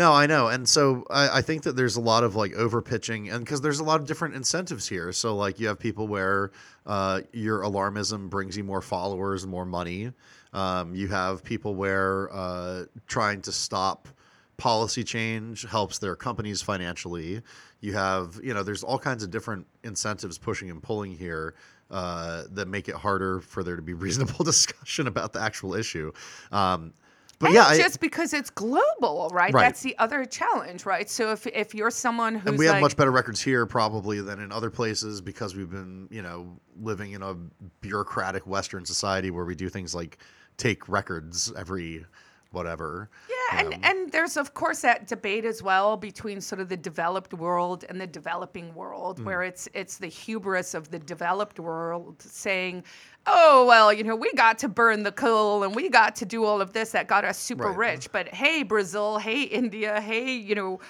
[0.00, 0.48] No, I know.
[0.48, 3.60] And so I, I think that there's a lot of like over pitching and because
[3.60, 5.12] there's a lot of different incentives here.
[5.12, 6.52] So like you have people where
[6.86, 10.10] uh, your alarmism brings you more followers and more money.
[10.54, 14.08] Um, you have people where uh, trying to stop
[14.56, 17.42] policy change helps their companies financially.
[17.82, 21.56] You have, you know, there's all kinds of different incentives pushing and pulling here
[21.90, 26.10] uh, that make it harder for there to be reasonable discussion about the actual issue.
[26.52, 26.94] Um,
[27.40, 29.52] but And yeah, I, just because it's global, right?
[29.52, 29.62] Right.
[29.62, 31.10] That's the other challenge, right?
[31.10, 34.20] So if if you're someone who's and we have like, much better records here probably
[34.20, 37.34] than in other places because we've been, you know, living in a
[37.80, 40.18] bureaucratic Western society where we do things like
[40.58, 42.04] take records every
[42.52, 43.08] whatever.
[43.28, 47.32] Yeah, and, and there's of course that debate as well between sort of the developed
[47.32, 49.24] world and the developing world, Mm.
[49.24, 52.84] where it's it's the hubris of the developed world saying,
[53.26, 56.44] "Oh well, you know, we got to burn the coal and we got to do
[56.44, 57.92] all of this that got us super Right.
[57.92, 60.80] rich, but hey, Brazil, hey, India, hey, you know."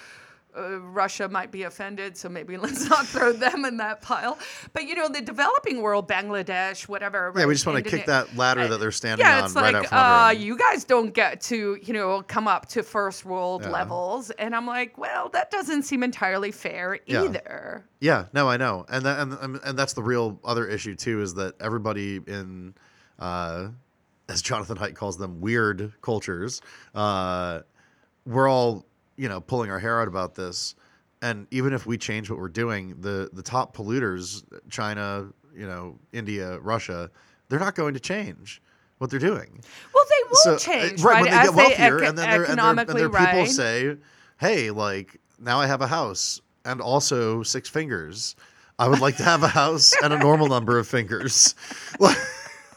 [0.56, 4.38] Uh, Russia might be offended, so maybe let's not throw them in that pile.
[4.72, 7.32] But you know, the developing world, Bangladesh, whatever.
[7.36, 9.74] Yeah, we just want to kick that ladder that they're standing yeah, on it's right
[9.74, 12.82] like out from under uh, you guys don't get to you know come up to
[12.82, 13.70] first world Yeah.
[13.70, 17.24] levels, and I'm like, well, that doesn't seem entirely fair Yeah.
[17.24, 17.84] either.
[18.00, 21.20] Yeah, no, I know, and that, and and and that's the real other issue too
[21.22, 22.74] is that everybody in,
[23.18, 23.68] uh,
[24.28, 26.62] as Jonathan Haidt calls them, weird cultures,
[26.94, 27.60] uh,
[28.26, 28.86] we're all
[29.20, 30.74] you know pulling our hair out about this,
[31.20, 35.98] and even if we change what we're doing, the the top polluters, China, you know,
[36.12, 37.10] India, Russia,
[37.48, 38.62] they're not going to change
[38.96, 39.60] what they're doing.
[39.94, 41.22] Well, they will So, uh, change, right, right?
[41.22, 43.96] when they as get wealthier, eco- and then their, and their, and their people say,
[44.38, 48.36] "Hey, like now I have a house and also six fingers.
[48.78, 51.54] I would like to have a house and a normal number of fingers."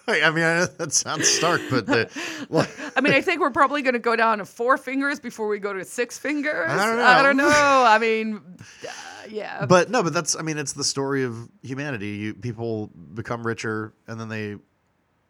[0.07, 2.09] I mean, I know that sounds stark, but the,
[2.49, 5.47] like, I mean, I think we're probably going to go down to four fingers before
[5.47, 6.69] we go to six fingers.
[6.69, 7.03] I don't know.
[7.03, 7.49] I don't know.
[7.49, 7.49] know.
[7.87, 8.41] I mean,
[8.83, 8.87] uh,
[9.29, 9.65] yeah.
[9.65, 12.09] but no, but that's I mean, it's the story of humanity.
[12.09, 14.57] You people become richer, and then they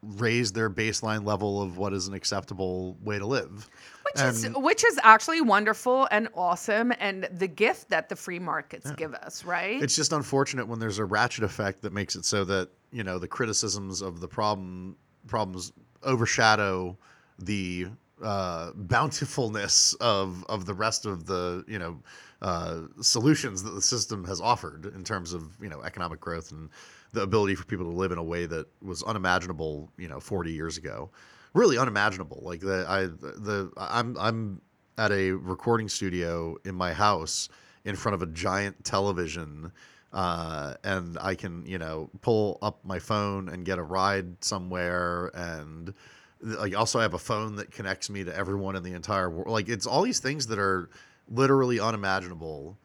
[0.03, 3.69] raise their baseline level of what is an acceptable way to live.
[4.03, 8.91] which is which is actually wonderful and awesome, and the gift that the free markets
[8.91, 9.81] give us, right?
[9.81, 13.17] It's just unfortunate when there's a ratchet effect that makes it so that you know
[13.17, 14.95] the criticisms of the problem
[15.27, 15.71] problems
[16.03, 16.97] overshadow
[17.39, 17.87] the
[18.21, 21.99] uh, bountifulness of of the rest of the you know
[22.41, 26.69] uh, solutions that the system has offered in terms of you know economic growth and
[27.13, 30.51] the ability for people to live in a way that was unimaginable you know 40
[30.51, 31.09] years ago.
[31.53, 32.41] Really unimaginable.
[32.43, 34.61] Like the i the i'm i'm
[34.97, 37.49] at a recording studio in my house
[37.85, 39.71] in front of a giant television
[40.13, 45.31] uh, and I can, you know, pull up my phone and get a ride somewhere,
[45.33, 45.93] and
[46.39, 49.49] like also I have a phone that connects me to everyone in the entire world.
[49.49, 50.89] Like it's all these things that are
[51.27, 52.77] literally unimaginable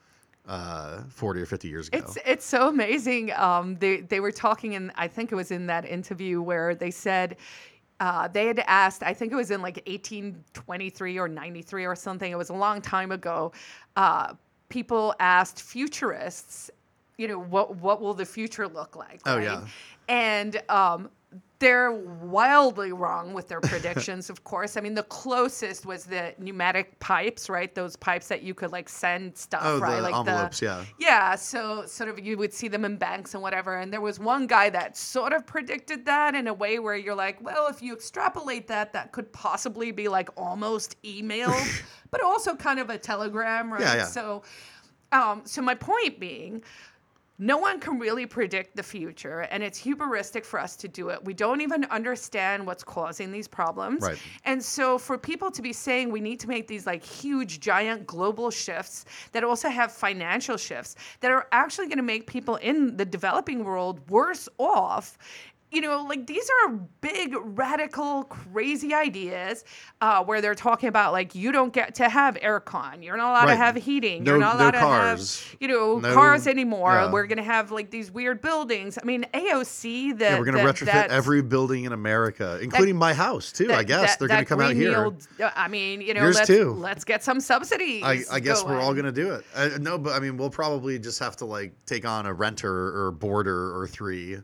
[0.48, 1.98] uh, forty or fifty years ago.
[1.98, 3.32] It's it's so amazing.
[3.32, 6.90] Um, they they were talking and I think it was in that interview where they
[6.90, 7.36] said
[8.00, 12.32] uh, they had asked I think it was in like 1823 or 93 or something.
[12.32, 13.52] It was a long time ago.
[13.96, 14.34] Uh,
[14.68, 16.70] people asked futurists,
[17.18, 19.20] you know, what what will the future look like?
[19.26, 19.44] Oh, right?
[19.44, 19.66] yeah.
[20.08, 21.10] and um,
[21.60, 24.76] they're wildly wrong with their predictions, of course.
[24.76, 27.74] I mean, the closest was the pneumatic pipes, right?
[27.74, 29.96] Those pipes that you could like send stuff, oh, right?
[29.96, 30.84] the like envelopes, the yeah.
[31.00, 33.76] yeah, so sort of you would see them in banks and whatever.
[33.76, 37.16] And there was one guy that sort of predicted that in a way where you're
[37.16, 41.54] like, well, if you extrapolate that, that could possibly be like almost email,
[42.12, 43.80] but also kind of a telegram, right?
[43.80, 44.04] Yeah, yeah.
[44.04, 44.42] So,
[45.10, 46.62] um, so my point being,
[47.38, 51.24] no one can really predict the future, and it's hubristic for us to do it.
[51.24, 54.02] We don't even understand what's causing these problems.
[54.02, 54.18] Right.
[54.44, 58.06] And so, for people to be saying we need to make these like huge, giant
[58.06, 62.96] global shifts that also have financial shifts that are actually going to make people in
[62.96, 65.16] the developing world worse off.
[65.70, 66.68] You know, like these are
[67.02, 69.64] big, radical, crazy ideas
[70.00, 73.50] uh, where they're talking about like you don't get to have aircon, you're not allowed
[73.52, 75.42] to have heating, No- you're not no allowed to cars.
[75.42, 76.92] have you know No- cars anymore.
[76.94, 77.12] yeah.
[77.12, 78.98] We're gonna have like these weird buildings.
[79.02, 80.12] I mean, AOC.
[80.18, 83.70] That Yeah, we're gonna that- retrofit that's- every building in America, including my house too.
[83.70, 84.96] I guess that- they're gonna come out here.
[85.40, 86.72] Uh, I mean, you know, Yours let's, too.
[86.72, 88.04] let's get some subsidies.
[88.04, 88.96] I, I guess we're all going.
[89.02, 89.44] gonna do it.
[89.54, 92.72] Uh, no, but I mean, we'll probably just have to like take on a renter
[93.04, 94.38] or boarder or three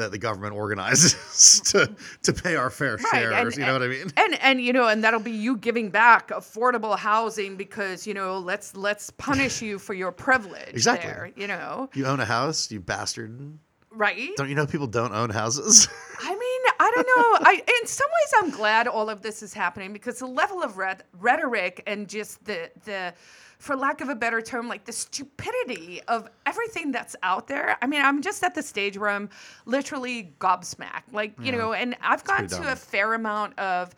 [0.00, 3.34] that the government organizes to to pay our fair shares.
[3.34, 4.12] and- you know what I mean?
[4.16, 8.38] And and you know, and that'll be you giving back affordable housing because you know,
[8.38, 10.68] let's let's punish you for your privilege.
[10.70, 11.10] Exactly.
[11.10, 13.58] There, you know, You own a house, you bastard.
[13.92, 14.30] right?
[14.36, 15.88] Don't you know people don't own houses?
[16.22, 17.48] I mean, I don't know.
[17.50, 20.76] I in some ways I'm glad all of this is happening because the level of
[20.78, 23.14] ret- rhetoric and just the the
[23.60, 27.76] for lack of a better term like the stupidity of everything that's out there.
[27.82, 29.28] I mean, I'm just at the stage where I'm
[29.66, 31.12] literally gobsmacked.
[31.12, 32.66] Like, you know, and I've gone to dumb.
[32.66, 33.94] a fair amount of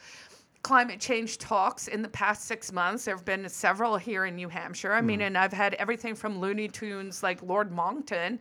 [0.62, 3.04] climate change talks in the past six months.
[3.04, 4.92] There have been several here in New Hampshire.
[4.92, 5.26] I mean, Hmm.
[5.26, 8.38] and I've had everything from Looney Tunes like Lord Monckton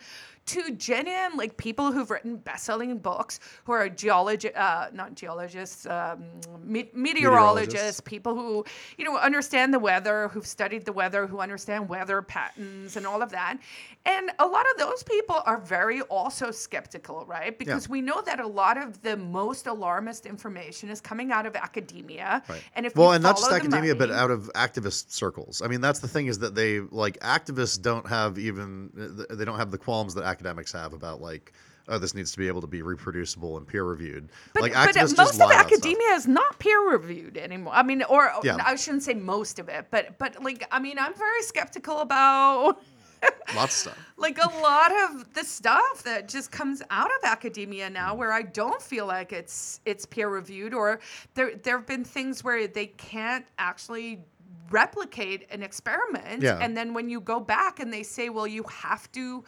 [0.47, 6.23] to genuine like people who've written best-selling books who are geologists, uh, not geologists, um,
[6.63, 8.01] me- meteorologists, Meteorologists.
[8.01, 8.65] people who
[8.97, 13.21] you know understand the weather, who've studied the weather, who understand weather patterns and all
[13.21, 13.57] of that.
[14.05, 17.57] And a lot of those people are very also skeptical, right?
[17.57, 21.55] Because we know that a lot of the most alarmist information is coming out of
[21.55, 22.10] academia.
[22.17, 22.63] Right.
[22.75, 25.61] And if well, you and not just academia, but out of activist circles.
[25.61, 28.89] I mean, that's the thing is that they like activists don't have even
[29.29, 31.53] they don't have the qualms that academics have about like,
[31.87, 34.29] oh, this needs to be able to be reproducible and peer reviewed.
[34.53, 35.65] But, like but most of lie about stuff.
[35.65, 37.73] academia is not peer reviewed anymore.
[37.73, 38.57] I mean, or Yeah.
[38.63, 42.81] I shouldn't say most of it, but but like I mean, I'm very skeptical about
[43.55, 43.97] Lots of stuff.
[44.17, 48.43] like a lot of the stuff that just comes out of academia now where I
[48.43, 50.99] don't feel like it's it's peer reviewed or
[51.33, 54.23] there there have been things where they can't actually
[54.69, 56.59] replicate an experiment Yeah.
[56.61, 59.43] and then when you go back and they say well you have to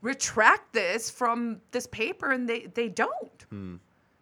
[0.00, 3.76] retract this from this paper and they they don't Hmm.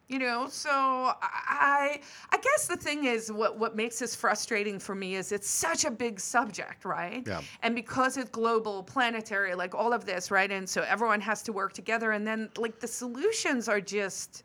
[0.09, 4.95] You know so i i guess the thing is what what makes this frustrating for
[4.95, 7.41] me is it's such a big subject right Yeah.
[7.61, 11.53] and because it's global planetary like all of this right and so everyone has to
[11.53, 14.43] work together and then like the solutions are just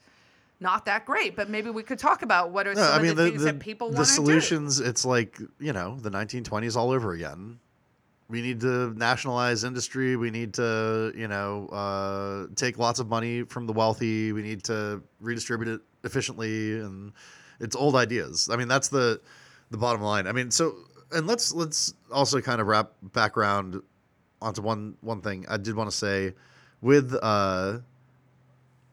[0.60, 3.10] not that great but maybe we could talk about what are No, some I mean
[3.12, 4.80] of the, the things the, that people want to do The solutions.
[4.80, 7.58] It's like you know the 1920s all over again.
[8.28, 10.16] We need to nationalize industry.
[10.16, 14.32] We need to you know uh, take lots of money from the wealthy.
[14.32, 17.12] We need to redistribute it efficiently, and
[17.60, 18.48] it's old ideas.
[18.50, 19.20] I mean that's the
[19.70, 20.26] the bottom line.
[20.26, 20.74] I mean so
[21.12, 23.82] and let's let's also kind of wrap background
[24.40, 25.46] onto one one thing.
[25.48, 26.34] I did want to say
[26.80, 27.78] with uh,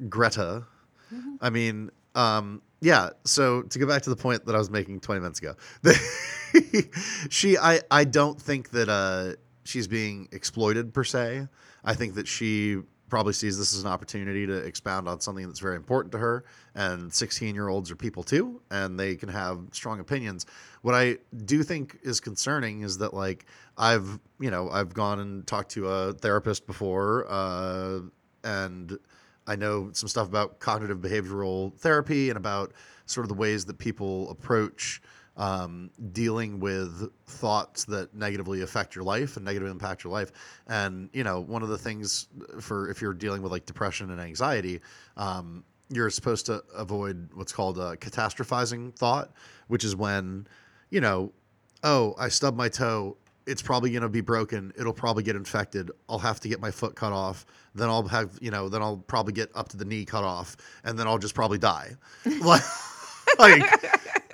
[0.09, 0.63] Greta.
[1.41, 3.11] I mean, um, yeah.
[3.25, 5.55] So to go back to the point that I was making 20 minutes ago,
[7.29, 11.47] she, I, I don't think that uh, she's being exploited per se.
[11.83, 15.59] I think that she probably sees this as an opportunity to expound on something that's
[15.59, 16.45] very important to her.
[16.73, 20.47] And 16 year olds are people too, and they can have strong opinions.
[20.81, 23.45] What I do think is concerning is that, like,
[23.77, 27.99] I've, you know, I've gone and talked to a therapist before, uh,
[28.43, 28.97] and
[29.47, 32.73] I know some stuff about cognitive behavioral therapy and about
[33.05, 35.01] sort of the ways that people approach
[35.37, 40.31] um, dealing with thoughts that negatively affect your life and negatively impact your life.
[40.67, 42.27] And you know, one of the things
[42.59, 44.81] for if you're dealing with like depression and anxiety,
[45.17, 49.31] um, you're supposed to avoid what's called a catastrophizing thought,
[49.67, 50.47] which is when,
[50.89, 51.31] you know,
[51.83, 53.17] oh, I stubbed my toe.
[53.47, 54.71] It's probably going to be broken.
[54.77, 55.91] It'll probably get infected.
[56.07, 57.45] I'll have to get my foot cut off.
[57.73, 60.57] Then I'll have, you know, then I'll probably get up to the knee cut off,
[60.83, 61.91] and then I'll just probably die.
[62.41, 62.63] like,
[63.39, 63.63] like,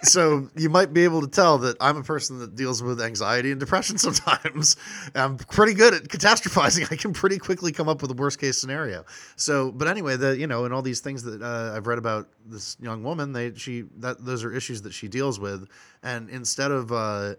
[0.04, 3.52] so you might be able to tell that I'm a person that deals with anxiety
[3.52, 4.76] and depression sometimes.
[5.16, 6.92] I'm pretty good at catastrophizing.
[6.92, 9.06] I can pretty quickly come up with a worst case scenario.
[9.36, 12.28] So, but anyway, the you know, and all these things that uh, I've read about
[12.46, 15.68] this young woman, they she that those are issues that she deals with,
[16.04, 17.36] and instead of uh,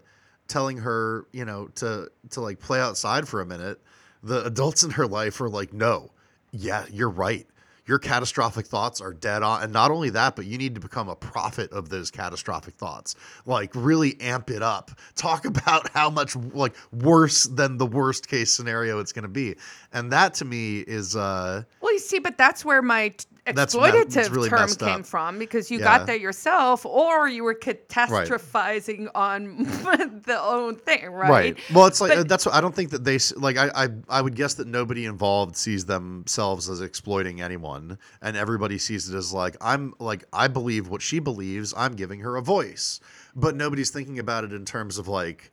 [0.49, 3.79] telling her, you know, to to like play outside for a minute,
[4.23, 6.11] the adults in her life are like, no,
[6.51, 7.47] yeah, you're right.
[7.85, 9.63] Your catastrophic thoughts are dead on.
[9.63, 13.15] And not only that, but you need to become a prophet of those catastrophic thoughts.
[13.47, 14.91] Like, really amp it up.
[15.15, 19.55] Talk about how much, like, worse than the worst case scenario it's going to be.
[19.91, 23.73] And that to me is, uh, Well, you see, but that's where my t- That's
[23.73, 25.05] exploitative it's really term messed came up.
[25.07, 25.85] from because you Yeah.
[25.85, 29.57] got there yourself, or you were catastrophizing on
[30.25, 31.29] the own thing, right?
[31.29, 31.57] Right.
[31.73, 33.57] Well, it's like But- uh, that's what I don't think that they s- like.
[33.57, 38.77] I, I I would guess that nobody involved sees themselves as exploiting anyone, and everybody
[38.77, 41.73] sees it as like I'm like I believe what she believes.
[41.75, 42.99] I'm giving her a voice,
[43.35, 45.51] but nobody's thinking about it in terms of like,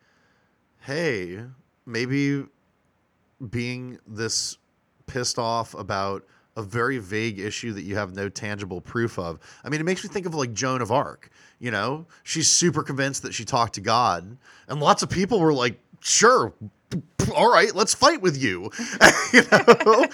[0.81, 1.41] hey,
[1.87, 2.45] maybe
[3.51, 4.59] being this
[5.07, 6.25] pissed off about
[6.57, 9.39] a very vague issue that you have no tangible proof of.
[9.63, 11.31] I mean, it makes me think of like Joan of Arc.
[11.59, 14.37] You know, she's super convinced that she talked to God,
[14.69, 16.53] and lots of people were like, "Sure,
[17.35, 18.71] all right, let's fight with you."
[19.33, 20.07] you know,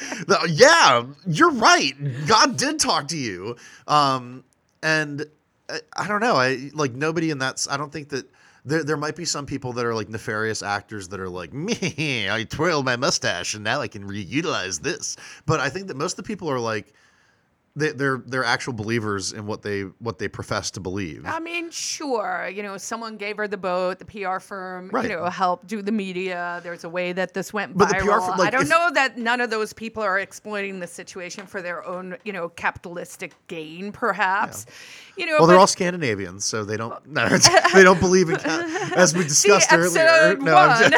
[0.49, 1.95] yeah, you're right.
[2.27, 3.57] God did talk to you,
[3.89, 4.45] um,
[4.83, 5.25] and
[5.69, 6.37] I, I don't know.
[6.37, 7.67] I like nobody in that.
[7.71, 8.27] I don't think that
[8.65, 12.29] there, there might be some people that are like nefarious actors that are like me
[12.31, 15.17] i twirled my mustache and now i can reutilize this.
[15.47, 16.95] But i think that most of the people are like
[17.75, 21.71] they, they're they're actual believers in what they what they profess to believe I mean,
[21.71, 22.51] sure.
[22.53, 23.99] You know, someone gave her the boat.
[23.99, 25.05] The PR firm, Right.
[25.05, 26.61] you know, helped do the media.
[26.63, 28.27] There's a way that this went But viral.
[28.27, 31.63] Firm, I don't if- know that none of those people are exploiting the situation for
[31.63, 34.67] their own, you know, capitalistic gain, perhaps.
[35.17, 37.29] You know, well they're all scandinavians so they don't no,
[37.75, 38.37] they don't believe in
[38.97, 40.45] as we discussed earlier no,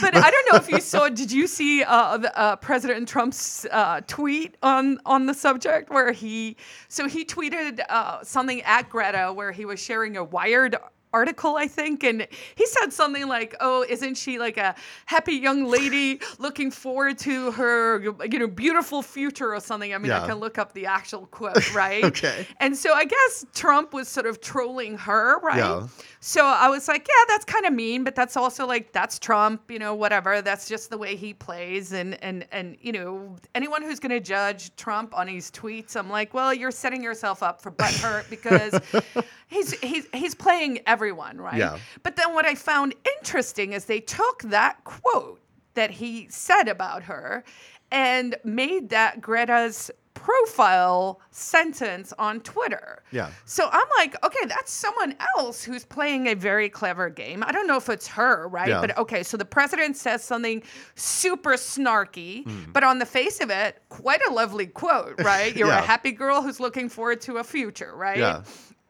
[0.00, 1.08] but I don't know if you saw.
[1.08, 6.12] Did you see uh, the, uh, President Trump's uh, tweet on on the subject where
[6.12, 6.56] he?
[6.88, 10.76] So he tweeted uh, something at Greta where he was sharing a Wired
[11.12, 14.74] article, I think, and he said something like, "Oh, isn't she like a
[15.06, 20.10] happy young lady looking forward to her, you know, beautiful future or something?" I mean,
[20.10, 20.22] Yeah.
[20.24, 22.04] I can look up the actual quote, right?
[22.04, 22.46] Okay.
[22.60, 25.58] And so I guess Trump was sort of trolling her, right?
[25.58, 25.86] Yeah.
[26.20, 29.70] So I was like, yeah, that's kind of mean, but that's also like that's Trump,
[29.70, 30.40] you know, whatever.
[30.42, 34.20] That's just the way he plays, and and and you know, anyone who's going to
[34.20, 38.78] judge Trump on his tweets, I'm like, well, you're setting yourself up for butthurt because
[39.48, 41.56] he's he's he's playing everyone, right?
[41.58, 41.78] Yeah.
[42.04, 45.40] But then what I found interesting is they took that quote
[45.74, 47.42] that he said about her
[47.90, 53.02] and made that Greta's profile sentence on Twitter.
[53.10, 53.30] Yeah.
[53.46, 57.42] So I'm like, okay, that's someone else who's playing a very clever game.
[57.44, 58.68] I don't know if it's her, right?
[58.68, 58.80] Yeah.
[58.80, 60.62] But okay, so the president says something
[60.94, 62.70] super snarky, Hmm.
[62.72, 65.56] but on the face of it, quite a lovely quote, right?
[65.56, 65.80] You're Yeah.
[65.82, 68.18] a happy girl who's looking forward to a future, right?
[68.18, 68.42] Yeah.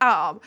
[0.03, 0.41] Um,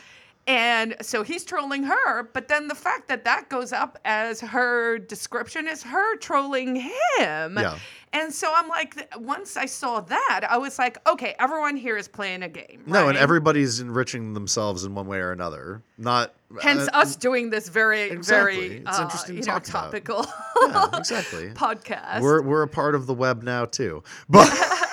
[0.46, 4.98] and so he's trolling her, but then the fact that that goes up as her
[4.98, 7.58] description is her trolling him.
[7.58, 7.78] Yeah.
[8.12, 12.08] And so I'm like, once I saw that, I was like, okay, everyone here is
[12.08, 12.82] playing a game.
[12.86, 15.82] No, and everybody's enriching themselves in one way or another.
[15.98, 16.32] Not
[16.62, 18.68] Hence uh, us doing this very, Exactly.
[18.68, 20.24] very, It's uh, interesting you know, topical
[20.68, 21.48] Yeah, exactly.
[21.54, 22.20] podcast.
[22.22, 24.02] We're we're a part of the web now too.
[24.28, 24.48] But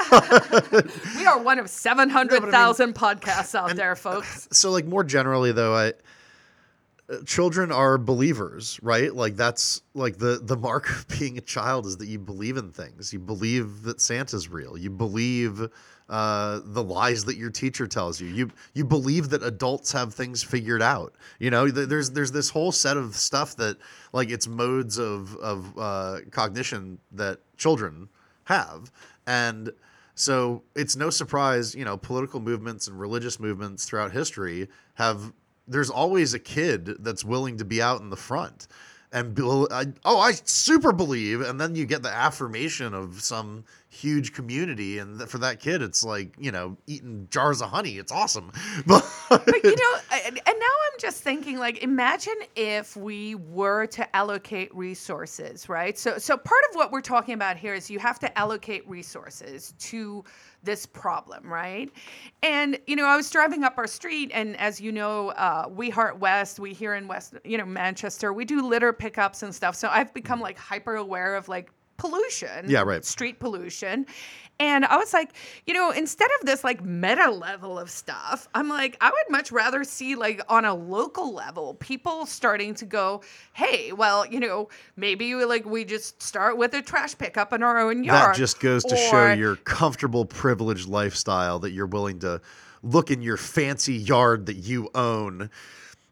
[1.18, 4.48] we are one of 700,000 podcasts out there, folks.
[4.52, 5.94] so like more generally though, I
[7.10, 9.14] uh, children are believers, right?
[9.14, 12.72] Like that's like the the mark of being a child is that you believe in
[12.72, 13.12] things.
[13.12, 14.78] You believe that Santa's real.
[14.78, 15.68] You believe
[16.10, 18.28] uh, the lies that your teacher tells you.
[18.28, 21.16] You you believe that adults have things figured out.
[21.40, 23.78] You know, th- there's there's this whole set of stuff that
[24.14, 28.08] like it's modes of of uh, cognition that children
[28.46, 28.92] have,
[29.28, 29.72] and
[30.16, 35.34] so it's no surprise, you know, political movements and religious movements throughout history have.
[35.66, 38.68] There's always a kid that's willing to be out in the front,
[39.14, 43.64] and bel- I, oh, I super believe, and then you get the affirmation of some
[43.94, 47.98] huge community, and th- for that kid, it's like you know, eating jars of honey.
[47.98, 48.52] It's awesome,
[48.88, 53.86] but But you know, and, and now I'm just thinking like imagine if we were
[53.88, 55.98] to allocate resources, right?
[55.98, 59.74] So so part of what we're talking about here is you have to allocate resources
[59.80, 60.24] to
[60.64, 61.92] this problem, right?
[62.42, 65.90] And you know, I was driving up our street, and as you know, uh, we
[65.90, 69.76] Heart West, we here in West, you know, Manchester, we do litter pickups and stuff.
[69.76, 73.04] So I've become like hyper aware of like pollution, Yeah, right.
[73.06, 74.06] street pollution.
[74.60, 75.32] And I was like,
[75.66, 79.52] you know, instead of this like meta level of stuff, I'm like, I would much
[79.52, 83.24] rather see like on a local level, people starting to go,
[83.54, 87.64] hey, well, you know, maybe we, like we just start with a trash pickup in
[87.64, 88.36] our own yard.
[88.36, 92.40] that just goes to show your comfortable, privileged lifestyle that you're willing to
[92.84, 95.50] look in your fancy yard that you own.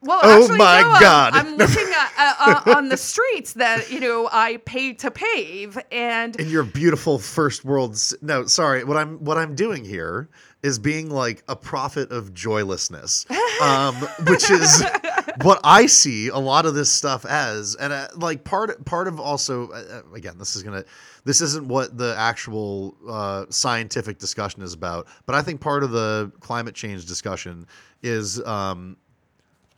[0.03, 1.33] Well, Oh actually, my no, I'm- God.
[1.35, 5.77] I'm, looking at, uh, uh, on the streets that you know I paid to pave,
[5.91, 10.29] and in your beautiful first world no sorry what i'm what i'm doing here
[10.63, 13.25] is being like a prophet of joylessness
[13.61, 13.95] um
[14.27, 14.83] which is
[15.43, 19.19] what i see a lot of this stuff as and uh, like part part of
[19.19, 20.83] also uh, uh, again this is gonna
[21.25, 25.91] this isn't what the actual uh, scientific discussion is about but i think part of
[25.91, 27.65] the climate change discussion
[28.01, 28.95] is um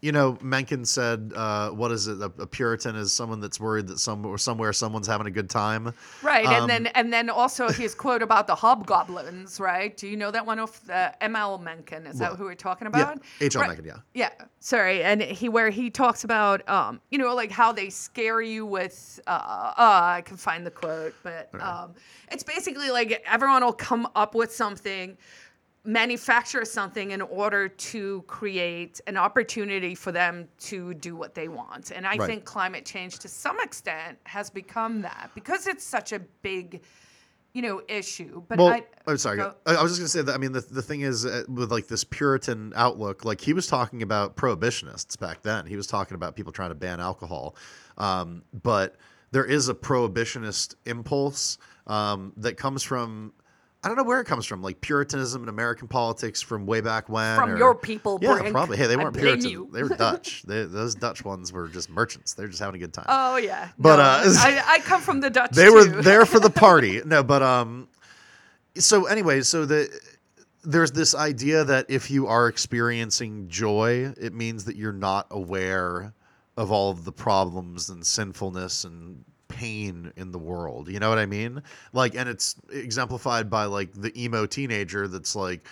[0.03, 2.19] you know, Mencken said, uh, "What is it?
[2.19, 5.49] A, a Puritan is someone that's worried that some or somewhere someone's having a good
[5.49, 9.95] time." right, Um, and then and then also his quote about the hobgoblins, right?
[9.95, 11.57] Do you know that one of the M.L.
[11.57, 12.05] Mencken?
[12.05, 13.21] Is that who we're talking Yeah, about?
[13.39, 13.61] H.L.
[13.61, 13.69] Right.
[13.69, 13.99] Mencken, yeah.
[14.13, 18.41] Yeah, sorry, and he where he talks about um, you know, like how they scare
[18.41, 21.93] you with uh, uh I can find the quote, but um,
[22.29, 25.17] it's basically like everyone will come up with something,
[25.85, 31.91] manufacture something in order to create an opportunity for them to do what they want.
[31.91, 32.27] And I Right.
[32.27, 36.81] think climate change to some extent has become that because it's such a big
[37.51, 39.37] you know issue but Well, I, I'm sorry.
[39.37, 40.33] go- I was just gonna say that.
[40.33, 43.67] I mean, the, the thing is, uh, with like this Puritan outlook, like he was
[43.67, 45.67] talking about prohibitionists back then.
[45.67, 47.55] He was talking about people trying to ban alcohol,
[47.99, 48.95] um, but
[49.31, 51.57] there is a prohibitionist impulse
[51.87, 53.33] um, that comes from.
[53.83, 57.09] I don't know where it comes from, like Puritanism in American politics from way back
[57.09, 57.37] when.
[57.37, 58.51] From or- your people, yeah, Brink.
[58.53, 58.77] probably.
[58.77, 59.67] Hey, they weren't Puritan.
[59.73, 60.43] They were Dutch.
[60.43, 62.33] they, those Dutch ones were just merchants.
[62.33, 63.05] They're just having a good time.
[63.09, 65.51] Oh yeah, But, No, uh, I, I come from the Dutch.
[65.51, 67.01] they were there for the party.
[67.05, 67.89] No, but um,
[68.77, 69.89] so anyway, so the
[70.63, 76.13] there's this idea that if you are experiencing joy, it means that you're not aware
[76.55, 80.89] of all of the problems and sinfulness and pain in the world.
[80.89, 81.61] You know what I mean?
[81.93, 85.65] Like, and it's exemplified by like the emo teenager that's like,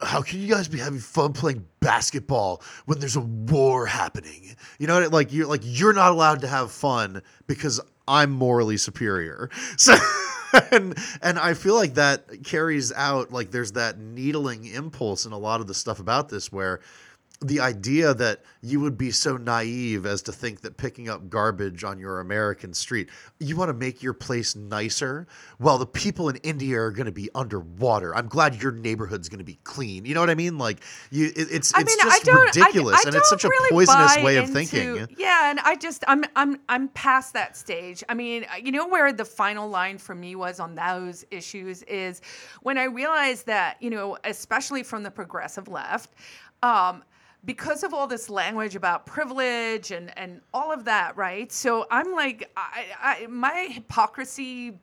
[0.00, 4.54] how can you guys be having fun playing basketball when there's a war happening?
[4.78, 9.50] You know, like you're like you're not allowed to have fun because I'm morally superior.
[9.76, 9.96] So
[10.70, 15.38] and and I feel like that carries out like there's that needling impulse in a
[15.38, 16.80] lot of the stuff about this where
[17.46, 21.84] the idea that you would be so naive as to think that picking up garbage
[21.84, 25.26] on your American street, you want to make your place nicer.
[25.58, 28.14] Well, the people in India are going to be underwater.
[28.16, 30.06] I'm glad your neighborhood's going to be clean.
[30.06, 30.56] You know what I mean?
[30.56, 30.80] Like
[31.10, 33.48] you, it, it's I it's mean, just don't, I- ridiculous, I and it's such a
[33.48, 35.16] really poisonous way of into- thinking.
[35.18, 38.02] Yeah, and I just I'm I'm I'm past that stage.
[38.08, 42.22] I mean, you know where the final line for me was on those issues is
[42.62, 46.10] when I realized that you know, especially from the progressive left.
[46.62, 47.02] Um,
[47.44, 51.50] because of all this language about privilege and, and all of that, right?
[51.52, 52.84] So I'm like, I,
[53.22, 54.78] I, my hypocrisy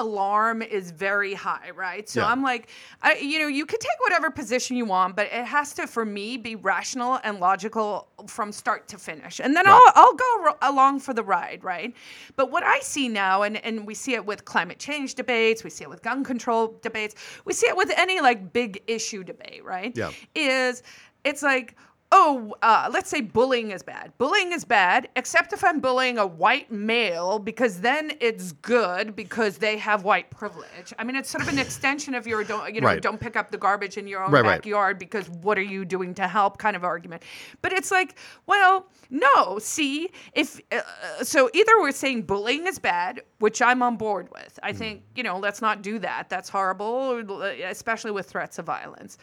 [0.00, 2.08] alarm is very high, right?
[2.08, 2.26] So Yeah.
[2.26, 2.68] I'm like,
[3.00, 6.04] I, you know, you can take whatever position you want, but it has to, for
[6.04, 9.92] me, be rational and logical from start to finish, and then Right.
[9.94, 11.94] I'll I'll go ro- along for the ride, right?
[12.34, 15.70] But what I see now, and and we see it with climate change debates, we
[15.70, 17.14] see it with gun control debates,
[17.44, 19.96] we see it with any like big issue debate, right?
[19.96, 20.10] Yeah.
[20.34, 20.82] Is
[21.24, 21.76] it's like
[22.16, 24.12] oh, uh, let's say bullying is bad.
[24.18, 29.58] Bullying is bad, except if I'm bullying a white male, because then it's good because
[29.58, 30.92] they have white privilege.
[30.96, 33.02] I mean, it's sort of an extension of your don't, you know, Right.
[33.02, 34.58] don't pick up the garbage in your own Right, right.
[34.58, 37.24] backyard because what are you doing to help kind of argument.
[37.62, 38.16] But it's like,
[38.46, 39.58] well, no.
[39.58, 44.56] See, if uh, so, either we're saying bullying is bad, which I'm on board with.
[44.62, 46.28] I think you know, let's not do that.
[46.28, 49.18] That's horrible, especially with threats of violence.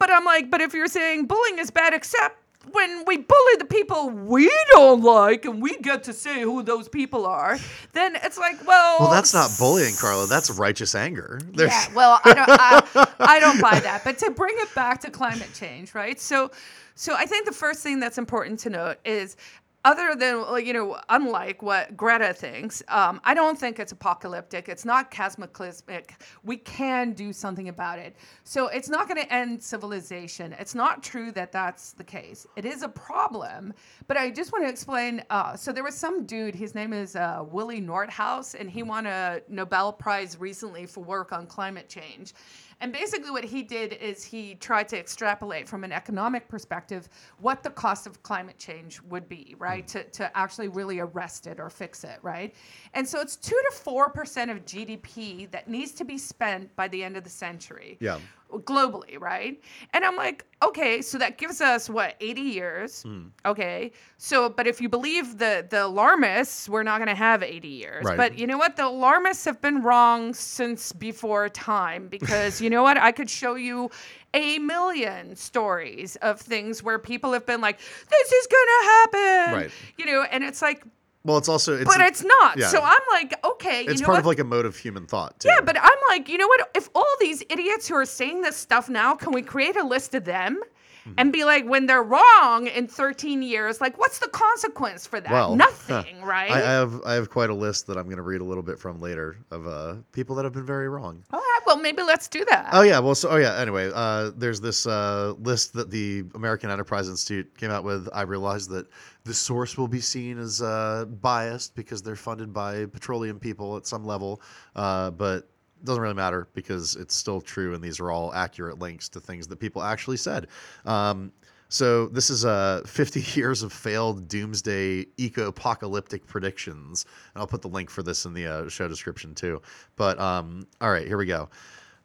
[0.00, 2.38] But I'm like, but if you're saying bullying is bad, except
[2.72, 6.88] when we bully the people we don't like and we get to say who those
[6.88, 7.58] people are,
[7.92, 8.96] then it's like, well.
[9.00, 10.26] Well, that's not bullying, Carla.
[10.26, 11.40] That's righteous anger.
[11.52, 14.02] There's- Yeah, well, I don't, I, I don't buy that.
[14.04, 16.20] But to bring it back to climate change, right?
[16.20, 16.50] So,
[16.94, 19.36] so I think the first thing that's important to note is,
[19.84, 24.68] other than like, you know, unlike what Greta thinks, um, I don't think it's apocalyptic.
[24.68, 26.22] It's not cataclysmic.
[26.44, 28.16] We can do something about it.
[28.44, 30.54] So it's not going to end civilization.
[30.58, 32.46] It's not true that that's the case.
[32.56, 33.72] It is a problem.
[34.06, 35.22] But I just want to explain.
[35.30, 36.54] Uh, so there was some dude.
[36.54, 41.32] His name is uh, Willie Nordhaus, and he won a Nobel Prize recently for work
[41.32, 42.34] on climate change.
[42.80, 47.08] And basically, what he did is he tried to extrapolate from an economic perspective
[47.38, 49.90] what the cost of climate change would be, right?
[49.90, 49.98] Hmm.
[49.98, 52.54] To, to actually really arrest it or fix it, right?
[52.94, 56.88] And so it's two to four percent of GDP that needs to be spent by
[56.88, 58.18] the end of the century Yeah.
[58.50, 59.60] Globally, right?
[59.92, 63.02] And I'm like, okay, so that gives us what 80 years.
[63.02, 63.28] Hmm.
[63.46, 67.68] Okay, so but if you believe the the alarmists, we're not going to have 80
[67.68, 68.04] years.
[68.04, 68.16] Right.
[68.16, 68.76] But you know what?
[68.76, 72.96] The alarmists have been wrong since before time because you know what?
[72.98, 73.90] I could show you
[74.34, 79.54] a million stories of things where people have been like, this is going to happen.
[79.54, 79.70] Right.
[79.98, 80.84] You know, and it's like,
[81.24, 82.56] Well, it's also it's but it's not.
[82.56, 82.68] yeah.
[82.68, 84.20] So I'm like, okay, you it's know part what?
[84.20, 85.38] of like a mode of human thought.
[85.40, 85.48] Too.
[85.48, 86.70] Yeah, but I'm like, you know what?
[86.74, 90.14] If all these idiots who are saying this stuff now, can we create a list
[90.14, 90.60] of them?
[91.04, 91.12] Hmm.
[91.18, 95.32] And be like, when they're wrong in 13 years, like, what's the consequence for that?
[95.32, 96.50] Well, Nothing, right?
[96.50, 98.62] I, I have I have quite a list that I'm going to read a little
[98.62, 101.22] bit from later of uh, people that have been very wrong.
[101.32, 102.70] All right, well, maybe let's do that.
[102.72, 103.56] Oh yeah, well so oh yeah.
[103.56, 108.08] Anyway, uh, there's this uh, list that the American Enterprise Institute came out with.
[108.12, 108.86] I realized that
[109.24, 113.86] the source will be seen as uh, biased because they're funded by petroleum people at
[113.86, 114.40] some level,
[114.76, 115.49] uh, but
[115.84, 119.46] doesn't really matter because it's still true, and these are all accurate links to things
[119.48, 120.48] that people actually said.
[120.84, 121.32] Um,
[121.68, 127.68] so this is uh, 50 years of failed doomsday eco-apocalyptic predictions, and I'll put the
[127.68, 129.62] link for this in the uh, show description too.
[129.96, 131.48] But um, all right, here we go.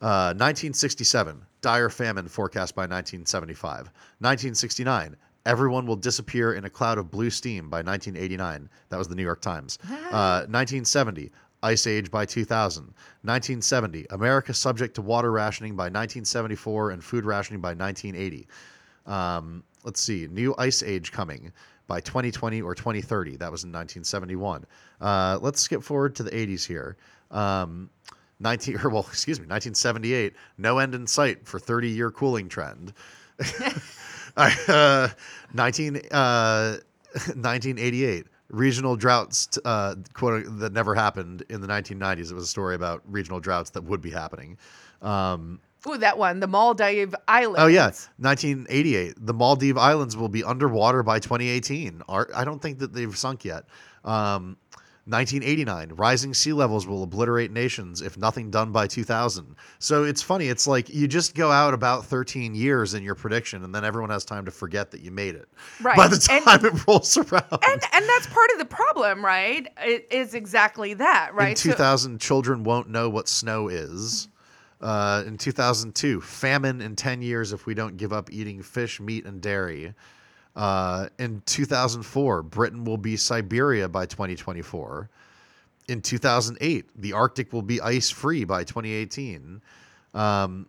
[0.02, 3.86] Uh, 1967, dire famine forecast by 1975.
[4.20, 5.16] 1969,
[5.46, 8.70] everyone will disappear in a cloud of blue steam by 1989.
[8.90, 9.80] That was the New York Times.
[10.12, 11.32] Uh, 1970,
[11.64, 12.84] ice age by 2000.
[12.84, 18.48] 1970, America subject to water rationing by 1974 and food rationing by 1980.
[19.06, 21.52] Um, let's see, new ice age coming
[21.88, 23.38] by 2020 or 2030.
[23.38, 24.66] That was in 1971.
[25.02, 26.98] Uh, let's skip forward to the 80s here.
[27.32, 27.90] Um,
[28.40, 30.34] 19 or well, excuse me, 1978.
[30.58, 32.94] No end in sight for 30 year cooling trend.
[34.38, 35.10] uh,
[35.54, 36.78] 19 uh,
[37.14, 38.26] 1988.
[38.50, 42.32] Regional droughts, uh, quote that never happened in the 1990s.
[42.32, 44.58] It was a story about regional droughts that would be happening.
[45.02, 47.60] Um, Ooh, that one, the Maldive Islands.
[47.60, 49.14] Oh yeah, 1988.
[49.18, 52.02] The Maldive Islands will be underwater by 2018.
[52.08, 53.66] Are- I don't think that they've sunk yet.
[54.04, 54.58] Um,
[55.08, 59.56] 1989, rising sea levels will obliterate nations if nothing done by 2000.
[59.78, 60.48] So it's funny.
[60.48, 64.10] It's like you just go out about 13 years in your prediction, and then everyone
[64.10, 65.48] has time to forget that you made it
[65.80, 65.96] Right.
[65.96, 67.46] by the And- time it rolls around.
[67.52, 69.68] and and that's part of the problem, right?
[69.78, 71.50] It is exactly that, right?
[71.52, 74.28] In So- 2000, children won't know what snow is.
[74.82, 79.26] Uh, in 2002, famine in 10 years if we don't give up eating fish, meat,
[79.26, 79.94] and dairy.
[80.56, 85.10] Uh, in 2004, Britain will be Siberia by 2024.
[85.88, 89.62] In 2008, the Arctic will be ice free by 2018.
[90.14, 90.68] Um,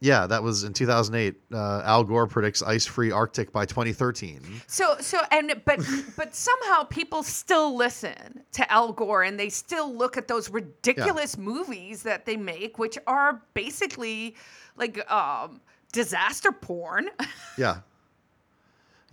[0.00, 1.34] yeah, that was in 2008.
[1.50, 4.60] Uh, Al Gore predicts ice free Arctic by 2013.
[4.66, 5.80] So so and but
[6.14, 11.38] but somehow people still listen to Al Gore and they still look at those ridiculous
[11.38, 14.36] movies that they make, which are basically
[14.76, 15.62] like um,
[15.92, 17.08] disaster porn.
[17.56, 17.78] Yeah.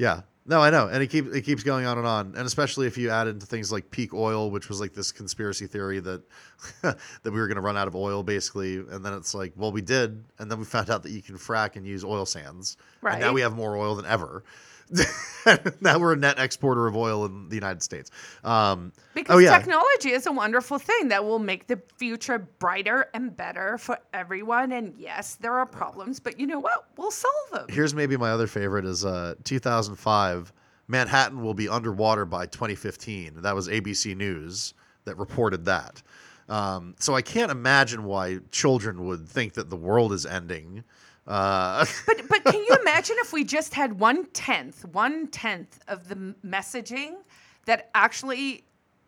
[0.01, 0.21] Yeah.
[0.47, 2.97] No, I know, and it keeps it keeps going on and on, and especially if
[2.97, 6.23] you add into things like peak oil, which was like this conspiracy theory that
[6.81, 9.71] that we were going to run out of oil, basically, and then it's like, well,
[9.71, 12.77] we did, and then we found out that you can frack and use oil sands,
[13.13, 14.43] and now we have more oil than ever.
[15.81, 18.11] now we're a net exporter of oil in the United States.
[18.43, 23.09] Um, Because oh yeah, technology is a wonderful thing that will make the future brighter
[23.13, 24.71] and better for everyone.
[24.71, 26.85] And yes, there are problems, but you know what?
[26.97, 27.65] We'll solve them.
[27.69, 30.53] here's maybe my other favorite is uh, 2005
[30.87, 34.73] manhattan will be underwater by 2015 that was abc news
[35.05, 36.01] that reported that
[36.49, 40.83] um, so i can't imagine why children would think that the world is ending
[41.27, 46.07] uh, But but can you imagine if we just had one tenth, one tenth of
[46.07, 47.15] the messaging
[47.65, 48.63] that actually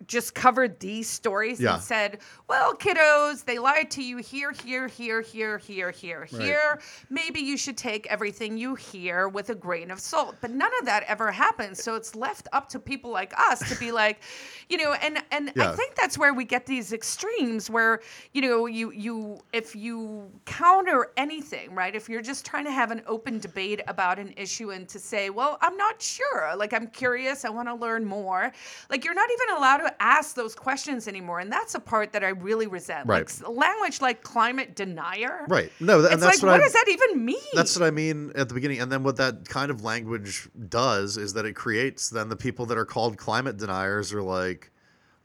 [0.07, 1.75] just covered these stories Yeah.
[1.75, 6.79] and said, "Well, kiddos, they lied to you here, here, here, here, here, here, here.
[7.09, 10.85] Maybe you should take everything you hear with a grain of salt." But none of
[10.85, 11.81] that ever happens.
[11.83, 14.19] So it's left up to people like us to be like,
[14.69, 15.71] you know, and and Yeah.
[15.71, 18.01] I think that's where we get these extremes where
[18.33, 22.91] you know you you if you counter anything right if you're just trying to have
[22.91, 26.87] an open debate about an issue and to say well i'm not sure like i'm
[26.87, 28.51] curious i want to learn more
[28.89, 32.23] like you're not even allowed to ask those questions anymore and that's a part that
[32.23, 33.29] i really resent like Right.
[33.29, 36.73] s- language like climate denier right no th- and that's like what, what I, does
[36.73, 39.71] that even mean that's what i mean at the beginning and then what that kind
[39.71, 44.13] of language does is that it creates then the people that are called climate deniers
[44.13, 44.69] are like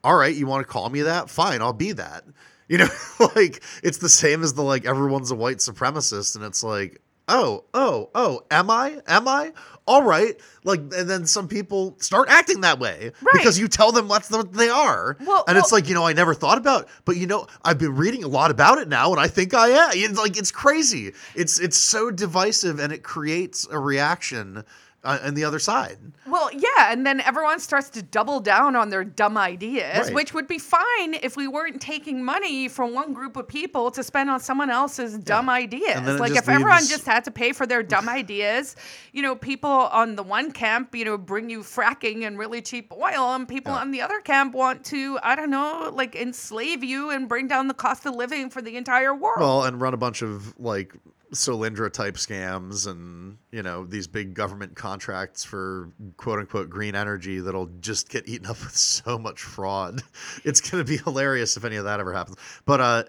[0.05, 1.29] all right, you want to call me that?
[1.29, 2.23] Fine, I'll be that.
[2.69, 2.89] You know,
[3.35, 7.65] like it's the same as the like everyone's a white supremacist, and it's like, oh,
[7.75, 9.01] oh, oh, am I?
[9.09, 9.53] Am I?
[9.89, 10.39] All right.
[10.65, 13.33] Like, and then some people start acting that way Right.
[13.33, 15.17] because you tell them what they are.
[15.25, 17.97] Well- and it's like, you know, I never thought about, but you know, I've been
[17.97, 19.91] reading a lot about it now, and I think I am.
[19.95, 21.13] It's like it's crazy.
[21.35, 24.63] It's it's so divisive, and it creates a reaction
[25.09, 25.99] uh, on the other side.
[26.27, 30.15] Well, yeah, and then everyone starts to double down on their dumb ideas, Right.
[30.15, 34.03] which would be fine if we weren't taking money from one group of people to
[34.03, 35.93] spend on someone else's dumb ideas.
[35.97, 38.77] And then it Like if everyone just had to pay for their dumb ideas,
[39.13, 42.93] you know, people on the one camp, you know, bring you fracking and really cheap
[42.93, 43.81] oil, and people Yeah.
[43.81, 47.69] on the other camp want to, I don't know, like enslave you and bring down
[47.69, 49.41] the cost of living for the entire world.
[49.41, 50.93] Well, and run a bunch of like
[51.33, 57.41] Solyndra type scams and, you know, these big government contracts for quote unquote green energy
[57.41, 60.03] that'll just get eaten up with so much fraud.
[60.45, 62.37] It's going to be hilarious if any of that ever happens.
[62.65, 63.05] But, uh,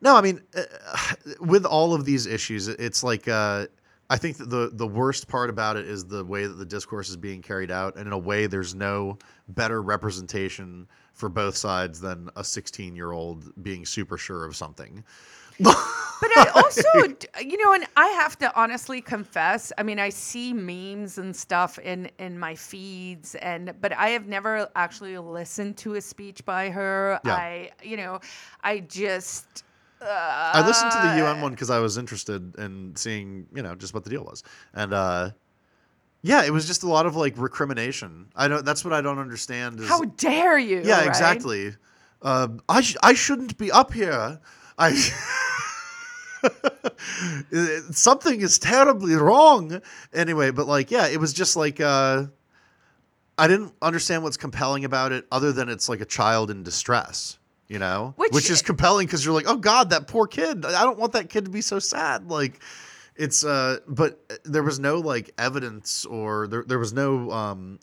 [0.00, 0.62] no, I mean, uh,
[1.40, 3.66] with all of these issues, it's like, uh,
[4.08, 7.16] I think the the worst part about it is the way that the discourse is
[7.16, 12.28] being carried out, and in a way, there's no better representation for both sides than
[12.34, 15.04] a 16 year old being super sure of something.
[16.20, 16.88] But I also,
[17.44, 19.72] you know, and I have to honestly confess.
[19.78, 24.26] I mean, I see memes and stuff in in my feeds, and but I have
[24.26, 27.20] never actually listened to a speech by her.
[27.24, 27.34] Yeah.
[27.34, 28.20] I, you know,
[28.62, 29.64] I just.
[30.02, 30.06] Uh,
[30.54, 33.92] I listened to the UN one because I was interested in seeing, you know, just
[33.92, 34.42] what the deal was,
[34.72, 35.30] and uh,
[36.22, 38.26] yeah, it was just a lot of like recrimination.
[38.36, 38.64] I don't.
[38.64, 39.80] That's what I don't understand.
[39.80, 40.82] Is, How dare you?
[40.84, 41.06] yeah, right?
[41.06, 41.74] exactly.
[42.22, 44.40] Uh, I sh- I shouldn't be up here.
[44.78, 44.90] I.
[47.90, 49.80] Something is terribly wrong.
[50.12, 52.26] Anyway, but like, yeah, it was just like uh,
[53.38, 57.38] I didn't understand what's compelling about it, other than it's like a child in distress.
[57.68, 60.64] You know, Which- is compelling because you're like, oh God, that poor kid.
[60.66, 62.28] I don't want that kid to be so sad.
[62.28, 62.60] Like,
[63.14, 67.78] it's uh, but there was no like evidence or there there was no um.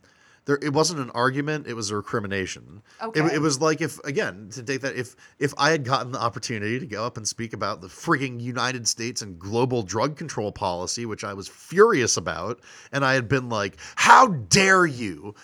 [0.48, 2.82] There, it wasn't an argument; it was a recrimination.
[3.02, 3.36] It, Okay.
[3.36, 6.80] it was like if, again, to take that, if if I had gotten the opportunity
[6.80, 11.06] to go up and speak about the freaking United States and global drug control policy,
[11.06, 12.62] which I was furious about,
[12.94, 15.36] and I had been like, "How dare you!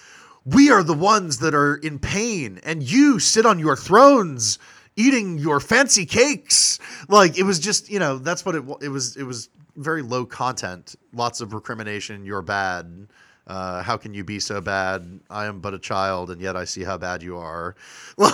[0.45, 4.59] we are the ones that are in pain and you sit on your thrones
[4.95, 9.15] eating your fancy cakes like it was just you know that's what it it was
[9.15, 13.07] it was very low content lots of recrimination you're bad
[13.47, 15.19] uh, how can you be so bad?
[15.29, 17.75] I am but a child and yet i see how bad you are.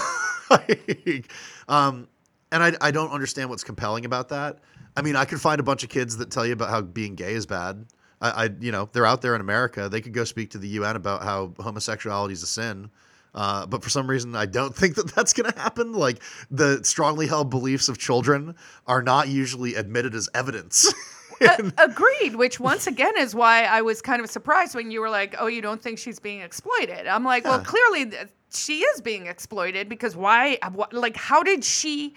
[0.51, 1.32] Like,
[1.68, 2.07] um,
[2.51, 4.57] and I, I don't understand what's compelling about that.
[4.95, 7.14] I mean i could find a bunch of kids that tell you about how being
[7.14, 7.86] gay is bad.
[8.20, 9.89] I, I you know they're out there in america.
[9.89, 12.89] They could go speak to the un about how homosexuality is a sin.
[13.36, 15.93] Uh, but for some reason, I don't think that that's going to happen.
[15.93, 18.55] Like the strongly held beliefs of children
[18.88, 20.91] are not usually admitted as evidence.
[21.77, 22.35] Agreed.
[22.35, 25.47] Which once again is why I was kind of surprised when you were like, "Oh,
[25.47, 29.87] you don't think she's being exploited?" I'm like, "Well, clearly th- she is being exploited
[29.89, 30.57] because why?
[30.63, 32.15] wh- Like, how did she?"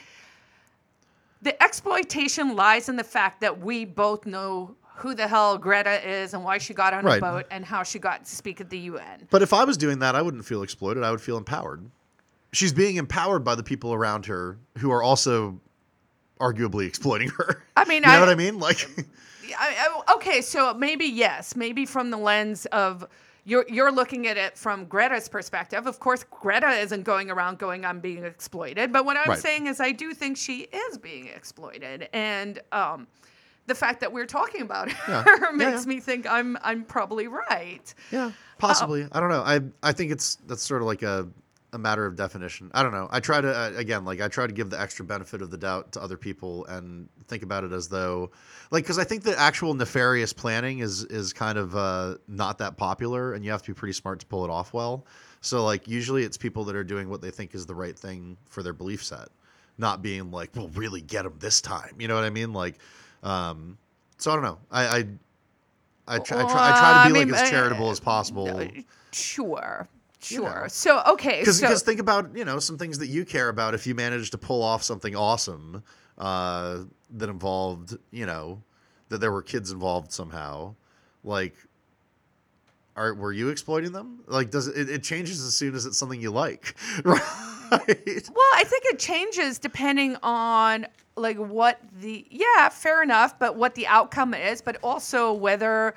[1.42, 6.34] The exploitation lies in the fact that we both know who the hell Greta is
[6.34, 7.20] and why she got on a Right.
[7.20, 9.26] boat and how she got to speak at the UN.
[9.30, 11.02] but if I was doing that, I wouldn't feel exploited.
[11.02, 11.90] I would feel empowered.
[12.52, 15.58] She's being empowered by the people around her who are also
[16.46, 17.62] arguably exploiting her.
[17.76, 18.58] I mean, you know I- what I mean?
[18.58, 18.88] Like,
[19.58, 19.76] I,
[20.08, 23.06] I, okay, so maybe yes, maybe from the lens of
[23.44, 25.86] you're you're looking at it from Greta's perspective.
[25.86, 29.38] Of course, Greta isn't going around going, "I'm being exploited," but what I'm Right.
[29.38, 33.06] saying is, I do think she is being exploited, and um,
[33.66, 35.88] the fact that we're talking about her Yeah, makes yeah.
[35.94, 37.92] me think I'm I'm probably right.
[38.12, 39.06] Yeah, possibly.
[39.12, 39.42] I don't know.
[39.42, 41.28] I I think it's that's sort of like a
[41.72, 42.70] a matter of definition.
[42.74, 43.08] I don't know.
[43.10, 45.56] I try to uh, again, like I try to give the extra benefit of the
[45.56, 48.30] doubt to other people and think about it as though,
[48.70, 52.76] like, because I think the actual nefarious planning is is kind of uh, not that
[52.76, 55.06] popular, and you have to be pretty smart to pull it off well.
[55.40, 58.36] So like usually it's people that are doing what they think is the right thing
[58.48, 59.28] for their belief set,
[59.78, 62.52] not being like, "We'll really get them this time." You know what I mean?
[62.52, 62.78] Like,
[63.22, 63.78] um,
[64.18, 64.58] so I don't know.
[64.70, 65.06] I I
[66.06, 67.90] I try, I try, I try Well, to I be mean, like as uh, charitable
[67.90, 68.48] as possible.
[68.56, 68.66] Uh,
[70.22, 70.68] Sure, You know.
[70.68, 73.74] So okay, Because so think about you know some things that you care about.
[73.74, 75.82] If you manage to pull off something awesome
[76.18, 78.62] uh, that involved you know
[79.08, 80.74] that there were kids involved somehow,
[81.24, 81.54] like
[82.96, 84.20] are were you exploiting them?
[84.26, 87.20] Like does it, it changes as soon as it's something you like, right?
[87.70, 93.74] Well, I think it changes depending on like what the yeah, fair enough, but what
[93.74, 95.94] the outcome is, but also whether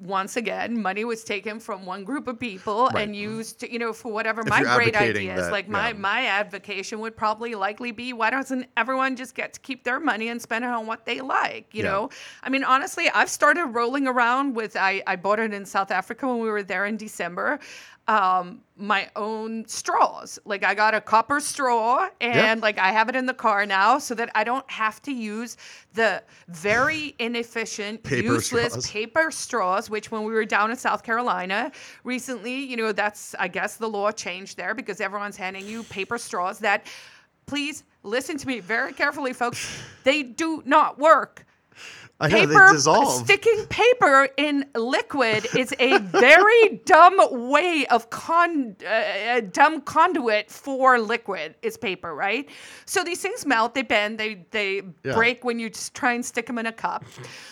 [0.00, 3.02] once again money was taken from one group of people Right.
[3.04, 5.94] and used to, you know for whatever If my great ideas that, like my yeah.
[5.94, 10.28] my advocation would probably likely be why doesn't everyone just get to keep their money
[10.28, 11.90] and spend it on what they like you Yeah.
[11.90, 12.10] know
[12.42, 16.26] i mean honestly i've started rolling around with i i bought it in south africa
[16.28, 17.58] when we were there in december
[18.08, 20.38] um my own straws.
[20.44, 23.98] Like i got a copper straw and like i have it in the car now
[23.98, 25.56] so that i don't have to use
[25.94, 28.90] the very inefficient Paper useless straws.
[28.90, 31.70] paper straws which when we were down in south carolina
[32.04, 36.16] recently you know that's i guess the law changed there because everyone's handing you paper
[36.18, 36.86] straws that
[37.46, 41.44] please listen to me very carefully folks they do not work
[42.20, 43.24] I know paper they dissolve.
[43.24, 50.50] sticking paper in liquid is a very dumb way of con uh, a dumb conduit
[50.50, 52.48] for liquid is paper right
[52.86, 55.14] so these things melt they bend they they Yeah.
[55.14, 57.04] break when you just try and stick them in a cup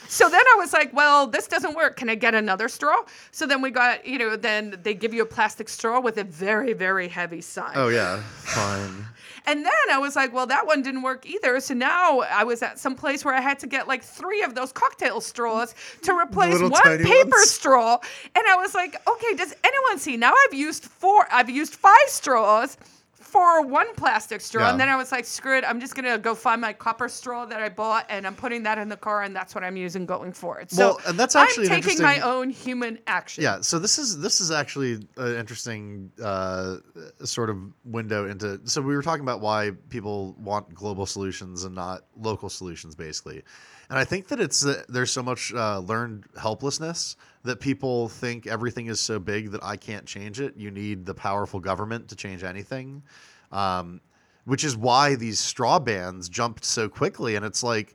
[0.09, 2.97] so then i was like well this doesn't work can i get another straw
[3.31, 6.25] so then we got you know then they give you a plastic straw with a
[6.25, 9.07] very very heavy sign oh yeah, fine.
[9.47, 11.61] And then I was like, well, that one didn't work either.
[11.61, 14.55] So now I was at some place where I had to get like three of
[14.55, 17.51] those cocktail straws to mm, replace little one paper ones.
[17.51, 17.99] straw.
[18.35, 20.17] And I was like, okay, does anyone see?
[20.17, 22.77] Now I've used four, I've used five straws
[23.27, 24.63] for one plastic straw.
[24.63, 24.71] Yeah.
[24.71, 25.65] And then I was like, screw it.
[25.67, 28.63] I'm just going to go find my copper straw that I bought and I'm putting
[28.63, 30.71] that in the car and that's what I'm using going forward.
[30.71, 33.43] So Well, and that's actually I'm taking my own human action.
[33.43, 36.77] Yeah, so this is this is actually an interesting uh,
[37.25, 38.61] sort of window into.
[38.65, 43.43] So we were talking about why people want global solutions and not local solutions, basically.
[43.89, 47.17] And I think that it's uh, there's so much uh, learned helplessness
[47.47, 50.57] that people think everything is so big that I can't change it.
[50.57, 53.03] You need the powerful government to change anything,
[53.51, 54.01] um,
[54.45, 57.37] which is why these straw bans jumped so quickly.
[57.37, 57.95] And it's like.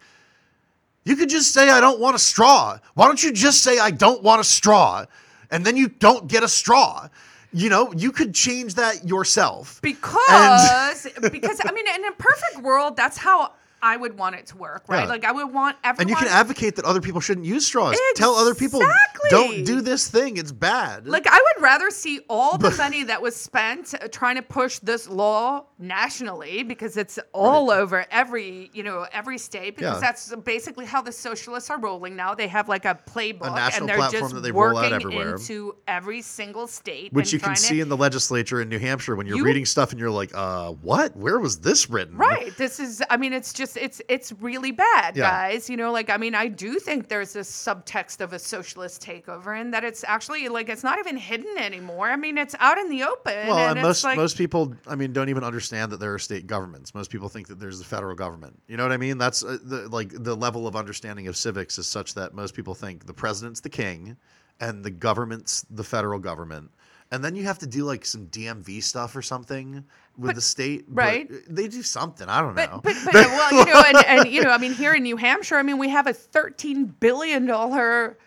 [1.03, 2.77] You could just say, I don't want a straw.
[2.93, 5.05] Why don't you just say, I don't want a straw?
[5.49, 7.07] And then you don't get a straw.
[7.51, 9.81] You know, you could change that yourself.
[9.81, 13.53] Because, because I mean, in a perfect world, that's how
[13.83, 15.03] I would want it to work, right?
[15.03, 15.09] Yeah.
[15.09, 16.01] Like I would want everyone.
[16.01, 17.97] And you can advocate that other people shouldn't use straws.
[18.15, 18.81] Tell other people
[19.29, 20.37] don't do this thing.
[20.37, 21.07] It's bad.
[21.07, 24.79] Like I would rather see all the money that was spent uh, trying to push
[24.79, 29.99] this law nationally because it's all over every, you know, every state because Yeah.
[29.99, 32.33] that's basically how the socialists are rolling now.
[32.35, 35.01] They have like a playbook national and they're platform just that they roll working out
[35.01, 35.31] everywhere.
[35.35, 38.79] into every single state which you can trying to- see in the legislature in New
[38.79, 41.15] Hampshire when you're You- reading stuff and you're like, uh, what?
[41.15, 42.17] Where was this written?
[42.17, 42.55] Right.
[42.57, 45.29] This is I mean it's just it's it's really bad, Yeah.
[45.29, 45.69] guys.
[45.69, 49.59] You know, like I mean I do think there's this subtext of a socialist takeover
[49.59, 52.09] and that it's actually like it's not even hidden anymore.
[52.09, 54.95] I mean it's out in the open Well, and, and most like most people, I
[54.95, 56.93] mean, don't even understand that there are state governments.
[56.93, 58.61] Most people think that there's the federal government.
[58.67, 59.17] You know what I mean?
[59.17, 62.75] That's uh, the like the level of understanding of civics is such that most people
[62.75, 64.17] think the president's the king,
[64.59, 66.71] and the government's the federal government.
[67.13, 69.83] And then you have to do like some DMV stuff or something
[70.17, 70.85] with But- the state.
[70.87, 71.31] but right.
[71.49, 72.27] They do something.
[72.27, 72.81] I don't know.
[72.83, 75.17] But, but, but well, you know, and, and you know, I mean, here in New
[75.17, 78.17] Hampshire, I mean, we have a thirteen billion dollar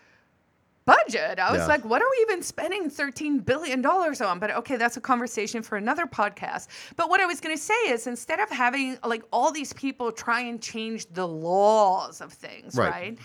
[0.85, 1.39] budget.
[1.39, 1.65] I was Yeah.
[1.67, 4.37] like, what are we even spending thirteen billion dollars on?
[4.39, 6.67] But okay, that's a conversation for another podcast.
[6.95, 10.11] But what I was going to say is, instead of having like all these people
[10.11, 12.91] try and change the laws of things, Right.
[12.91, 13.17] right?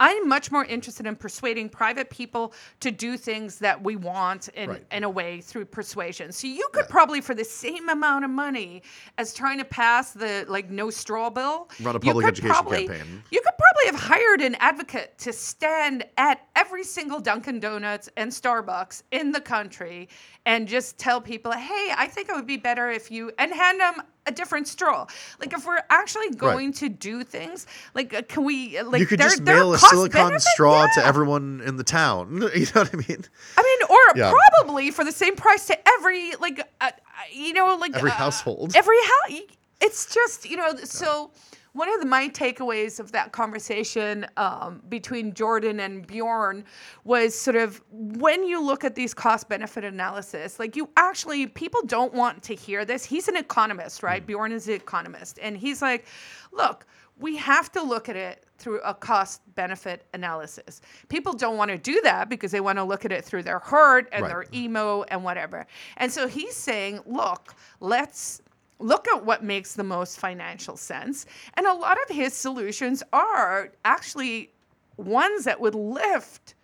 [0.00, 4.70] I'm much more interested in persuading private people to do things that we want in,
[4.70, 4.84] Right.
[4.90, 6.32] in a way through persuasion.
[6.32, 8.82] So you could probably, for the same amount of money
[9.18, 13.22] as trying to pass the like no straw bill, Run a public education probably- campaign.
[13.30, 13.54] You could
[13.84, 19.32] probably have hired an advocate to stand at every single Dunkin' Donuts and Starbucks in
[19.32, 20.08] the country
[20.46, 23.80] and just tell people, hey, I think it would be better if you, and hand
[23.80, 25.06] them a different straw.
[25.38, 29.06] Like if we're actually going to do things, like uh, can we, uh, like you
[29.06, 30.50] could there- just mail a silicon benefits?
[30.52, 32.42] straw to everyone in the town.
[32.54, 33.24] You know what I mean?
[33.58, 34.32] I mean, or Yeah.
[34.52, 36.90] probably for the same price to every like, uh, uh,
[37.32, 38.74] you know, like Every household.
[38.76, 38.96] Every
[39.28, 39.40] house.
[39.80, 40.74] It's just you know.
[40.84, 41.30] So
[41.74, 46.64] one of the, my takeaways of that conversation um, between Jordan and Bjorn
[47.04, 51.82] was sort of when you look at these cost benefit analysis, like you actually people
[51.86, 53.04] don't want to hear this.
[53.04, 54.22] He's an economist, right?
[54.22, 54.26] Mm.
[54.26, 56.06] Bjorn is an economist, and he's like,
[56.52, 56.86] look.
[57.16, 60.80] We have to look at it through a cost benefit analysis.
[61.08, 63.60] People don't want to do that because they want to look at it through their
[63.60, 64.28] hurt and Right.
[64.28, 65.64] their emo and whatever.
[65.98, 68.42] And so he's saying, look, let's
[68.78, 71.26] look at what makes the most financial sense.
[71.54, 74.50] And a lot of his solutions are actually
[74.96, 76.54] ones that would lift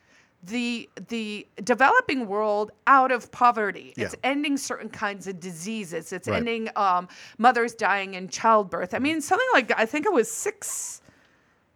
[0.43, 3.93] the the developing world out of poverty.
[3.97, 6.13] It's ending certain kinds of diseases.
[6.13, 6.39] It's Right.
[6.39, 8.95] ending um, mothers dying in childbirth.
[8.95, 11.03] I mean, something like I think it was six.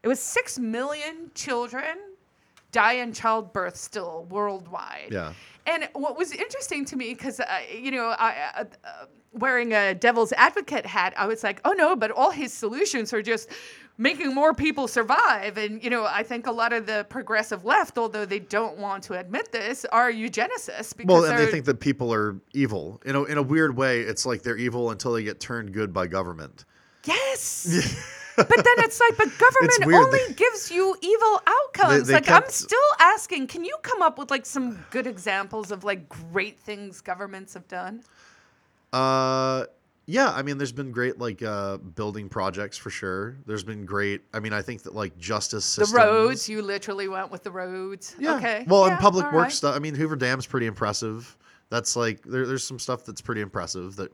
[0.03, 1.99] It was six million children
[2.73, 5.09] die in childbirth still worldwide.
[5.13, 5.33] Yeah.
[5.67, 9.95] And what was interesting to me, because uh, you know, I, uh, uh, wearing a
[9.95, 13.49] devil's advocate hat, I was like, oh no, but all his solutions are just
[13.97, 15.57] making more people survive.
[15.57, 19.05] And you know, I think a lot of the progressive left, although they don't want
[19.05, 23.01] to admit this, are eugenicists because Well, and they think that people are evil.
[23.05, 25.93] In a, in a weird way, it's like they're evil until they get turned good
[25.93, 26.65] by government.
[27.05, 28.11] yes.
[28.37, 32.09] but then it's like, but government only gives you evil outcomes.
[32.09, 35.85] they like I'm still asking, can you come up with like some good examples of
[35.85, 38.03] like great things governments have done?
[38.93, 39.65] Uh,
[40.07, 43.37] yeah, I mean, there's been great like uh, building projects for sure.
[43.47, 44.23] There's been great.
[44.35, 46.05] I mean, I think that like justice The systems.
[46.05, 48.15] roads, you literally went with the roads.
[48.19, 48.37] Yeah.
[48.37, 48.65] Okay.
[48.69, 49.53] Well, yeah, and public works right.
[49.53, 49.77] stuff.
[49.77, 51.37] I mean, Hoover Dam's pretty impressive.
[51.71, 53.97] That's like there, there's some stuff that's pretty impressive.
[53.97, 54.13] That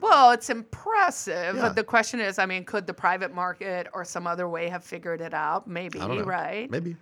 [0.00, 1.56] Well, it's impressive.
[1.56, 1.62] Yeah.
[1.62, 4.84] But the question is, I mean, could the private market or some other way have
[4.84, 5.68] figured it out?
[5.68, 6.24] Maybe, I don't know.
[6.24, 6.70] right?
[6.70, 6.96] Maybe.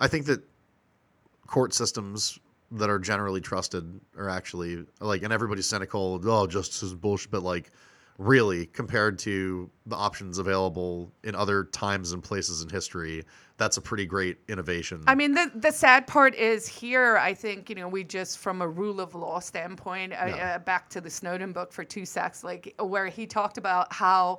[0.00, 0.42] I think that
[1.46, 2.38] court systems
[2.72, 6.20] that are generally trusted are actually like, and everybody's cynical.
[6.24, 7.30] Oh, justice is bullshit.
[7.30, 7.70] But like,
[8.18, 13.24] really, compared to the options available in other times and places in history,
[13.60, 15.04] that's a pretty great innovation.
[15.06, 17.18] I mean, the the sad part is here.
[17.18, 20.54] I think you know we just from a rule of law standpoint, uh, Yeah.
[20.54, 24.38] uh, back to the Snowden book for two secs, like where he talked about how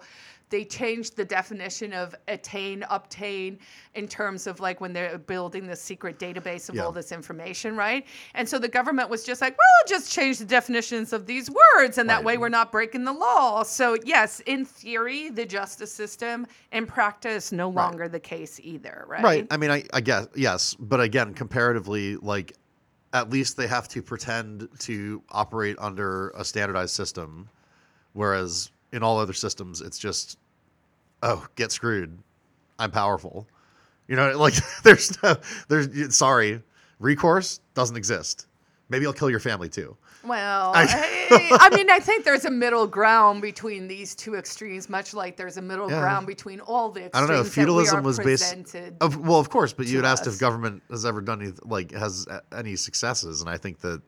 [0.50, 3.58] they changed the definition of attain, obtain
[3.96, 6.84] in terms of like when they're building the secret database of Yeah.
[6.84, 8.06] all this information, right?
[8.34, 11.98] And so the government was just like, well, just change the definitions of these words,
[11.98, 12.26] and that Right.
[12.26, 13.64] way we're not breaking the law.
[13.64, 19.24] So yes, in theory, the justice system, in practice, no longer the case either, right?
[19.24, 19.48] Right.
[19.52, 22.54] I mean, I, I guess yes, but again, comparatively, like
[23.14, 27.50] at least they have to pretend to operate under a standardized system,
[28.14, 30.38] whereas in all other systems, it's just,
[31.22, 32.18] oh, get screwed.
[32.80, 33.48] I'm powerful.
[34.08, 35.36] You know, like there's no,
[35.68, 36.62] there's sorry,
[37.00, 38.48] recourse doesn't exist.
[38.92, 39.96] Maybe I'll kill your family too.
[40.24, 45.14] Well, I- I, mean, I think there's a middle ground between these two extremes, much
[45.14, 46.02] like there's a middle Yeah.
[46.02, 47.44] ground between all the I don't know.
[47.44, 48.76] Feudalism was based.
[49.00, 51.92] Of, well, of course, but you had asked if government has ever done any, like
[51.94, 54.02] has any successes, and I think that,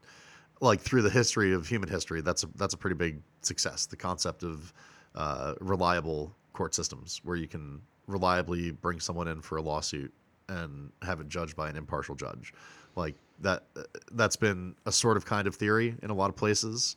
[0.59, 3.85] like through the history of human history, that's a that's a pretty big success.
[3.85, 4.73] The concept of
[5.15, 10.13] uh, reliable court systems, where you can reliably bring someone in for a lawsuit
[10.49, 12.53] and have it judged by an impartial judge,
[12.95, 13.63] like that.
[14.11, 16.95] That's been a sort of kind of theory in a lot of places,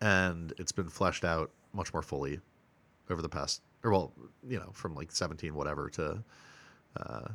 [0.00, 2.40] and it's been fleshed out much more fully
[3.10, 4.12] over the past, or well,
[4.48, 6.22] you know, from like 17 whatever to
[6.96, 7.28] uh,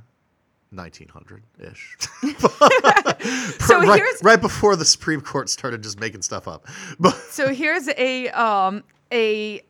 [0.71, 1.97] 1900 ish.
[3.59, 6.67] So right, here's- right before the Supreme Court started just making stuff up.
[6.99, 9.61] But so here's a um a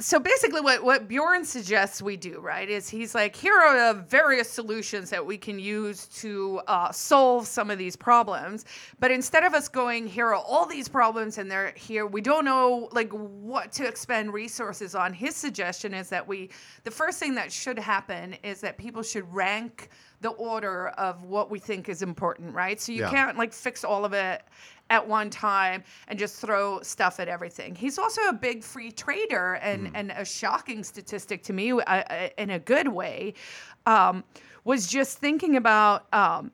[0.00, 4.00] so basically what what Bjorn suggests we do right is he's like here are the
[4.02, 8.64] various solutions that we can use to uh, solve some of these problems.
[9.00, 12.44] But instead of us going here are all these problems and they're here we don't
[12.44, 15.12] know like what to expend resources on.
[15.12, 16.50] His suggestion is that we
[16.84, 19.88] the first thing that should happen is that people should rank
[20.20, 22.80] the order of what we think is important right?
[22.80, 23.10] So you Yeah.
[23.10, 24.42] can't like fix all of it
[24.90, 27.74] at one time and just throw stuff at everything.
[27.74, 32.28] He's also a big free trader, and, and a shocking statistic to me, uh, uh,
[32.38, 33.34] in a good way,
[33.86, 34.24] um,
[34.64, 36.52] was just thinking about um,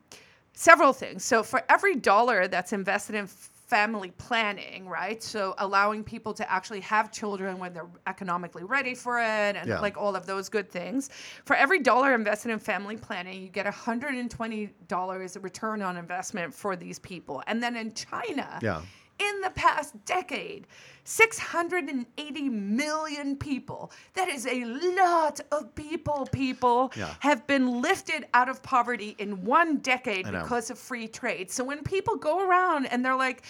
[0.53, 1.23] several things.
[1.23, 3.27] So, for every dollar that's invested in
[3.67, 5.21] family planning, right?
[5.23, 9.79] So, allowing people to actually have children when they're economically ready for it, and Yeah.
[9.79, 11.09] like all of those good things.
[11.45, 16.99] For every dollar invested in family planning, you get $120 return on investment for these
[16.99, 17.43] people.
[17.47, 18.81] And then in China, Yeah.
[19.19, 20.67] In the past decade,
[21.03, 27.13] 680 million people, that is a lot of people, people, Yeah.
[27.19, 31.51] have been lifted out of poverty in one decade because of free trade.
[31.51, 33.43] So when people go around and they're like,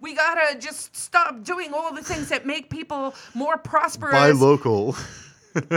[0.00, 4.12] we gotta just stop doing all the things that make people more prosperous.
[4.12, 4.96] buy local.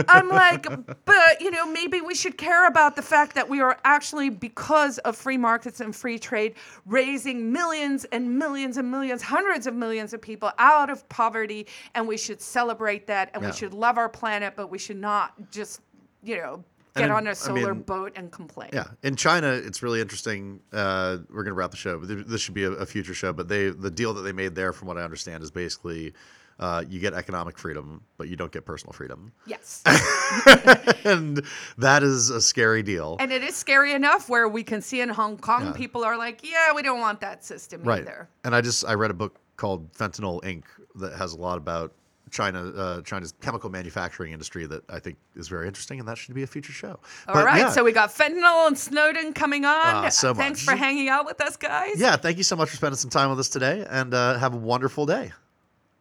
[0.08, 0.66] I'm like,
[1.04, 4.98] but you know, maybe we should care about the fact that we are actually, because
[4.98, 6.54] of free markets and free trade,
[6.86, 12.06] raising millions and millions and millions, hundreds of millions of people out of poverty, and
[12.06, 13.50] we should celebrate that, and Yeah.
[13.50, 15.80] we should love our planet, but we should not just,
[16.22, 16.64] you know,
[16.94, 18.70] get And, on a solar mean, boat and complain.
[18.72, 20.60] Yeah, in China, it's really interesting.
[20.72, 23.34] Uh, we're gonna wrap the show, but this should be a, a future show.
[23.34, 26.14] But they, the deal that they made there, from what I understand, is basically
[26.58, 29.82] uh, you get economic freedom, but you don't get personal freedom, Yes.
[31.04, 31.42] and
[31.78, 33.16] that is a scary deal.
[33.20, 35.72] and it is scary enough where we can see in Hong Kong, Yeah.
[35.72, 38.00] people are like, yeah, we don't want that system right.
[38.02, 38.28] either.
[38.44, 40.64] And I just I read a book called Fentanyl Inc.
[40.96, 41.92] that has a lot about
[42.30, 46.34] China, uh, China's chemical manufacturing industry that I think is very interesting, and that should
[46.34, 46.98] be a future show.
[47.28, 47.70] All But right, yeah.
[47.70, 49.72] so we got fentanyl and Snowden coming on.
[49.84, 50.74] Ah, so Thanks much.
[50.74, 51.98] for hanging out with us, guys.
[52.00, 54.54] yeah, thank you so much for spending some time with us today, and uh, have
[54.54, 55.32] a wonderful day.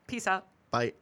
[0.07, 0.47] Peace out.
[0.71, 0.93] Bye.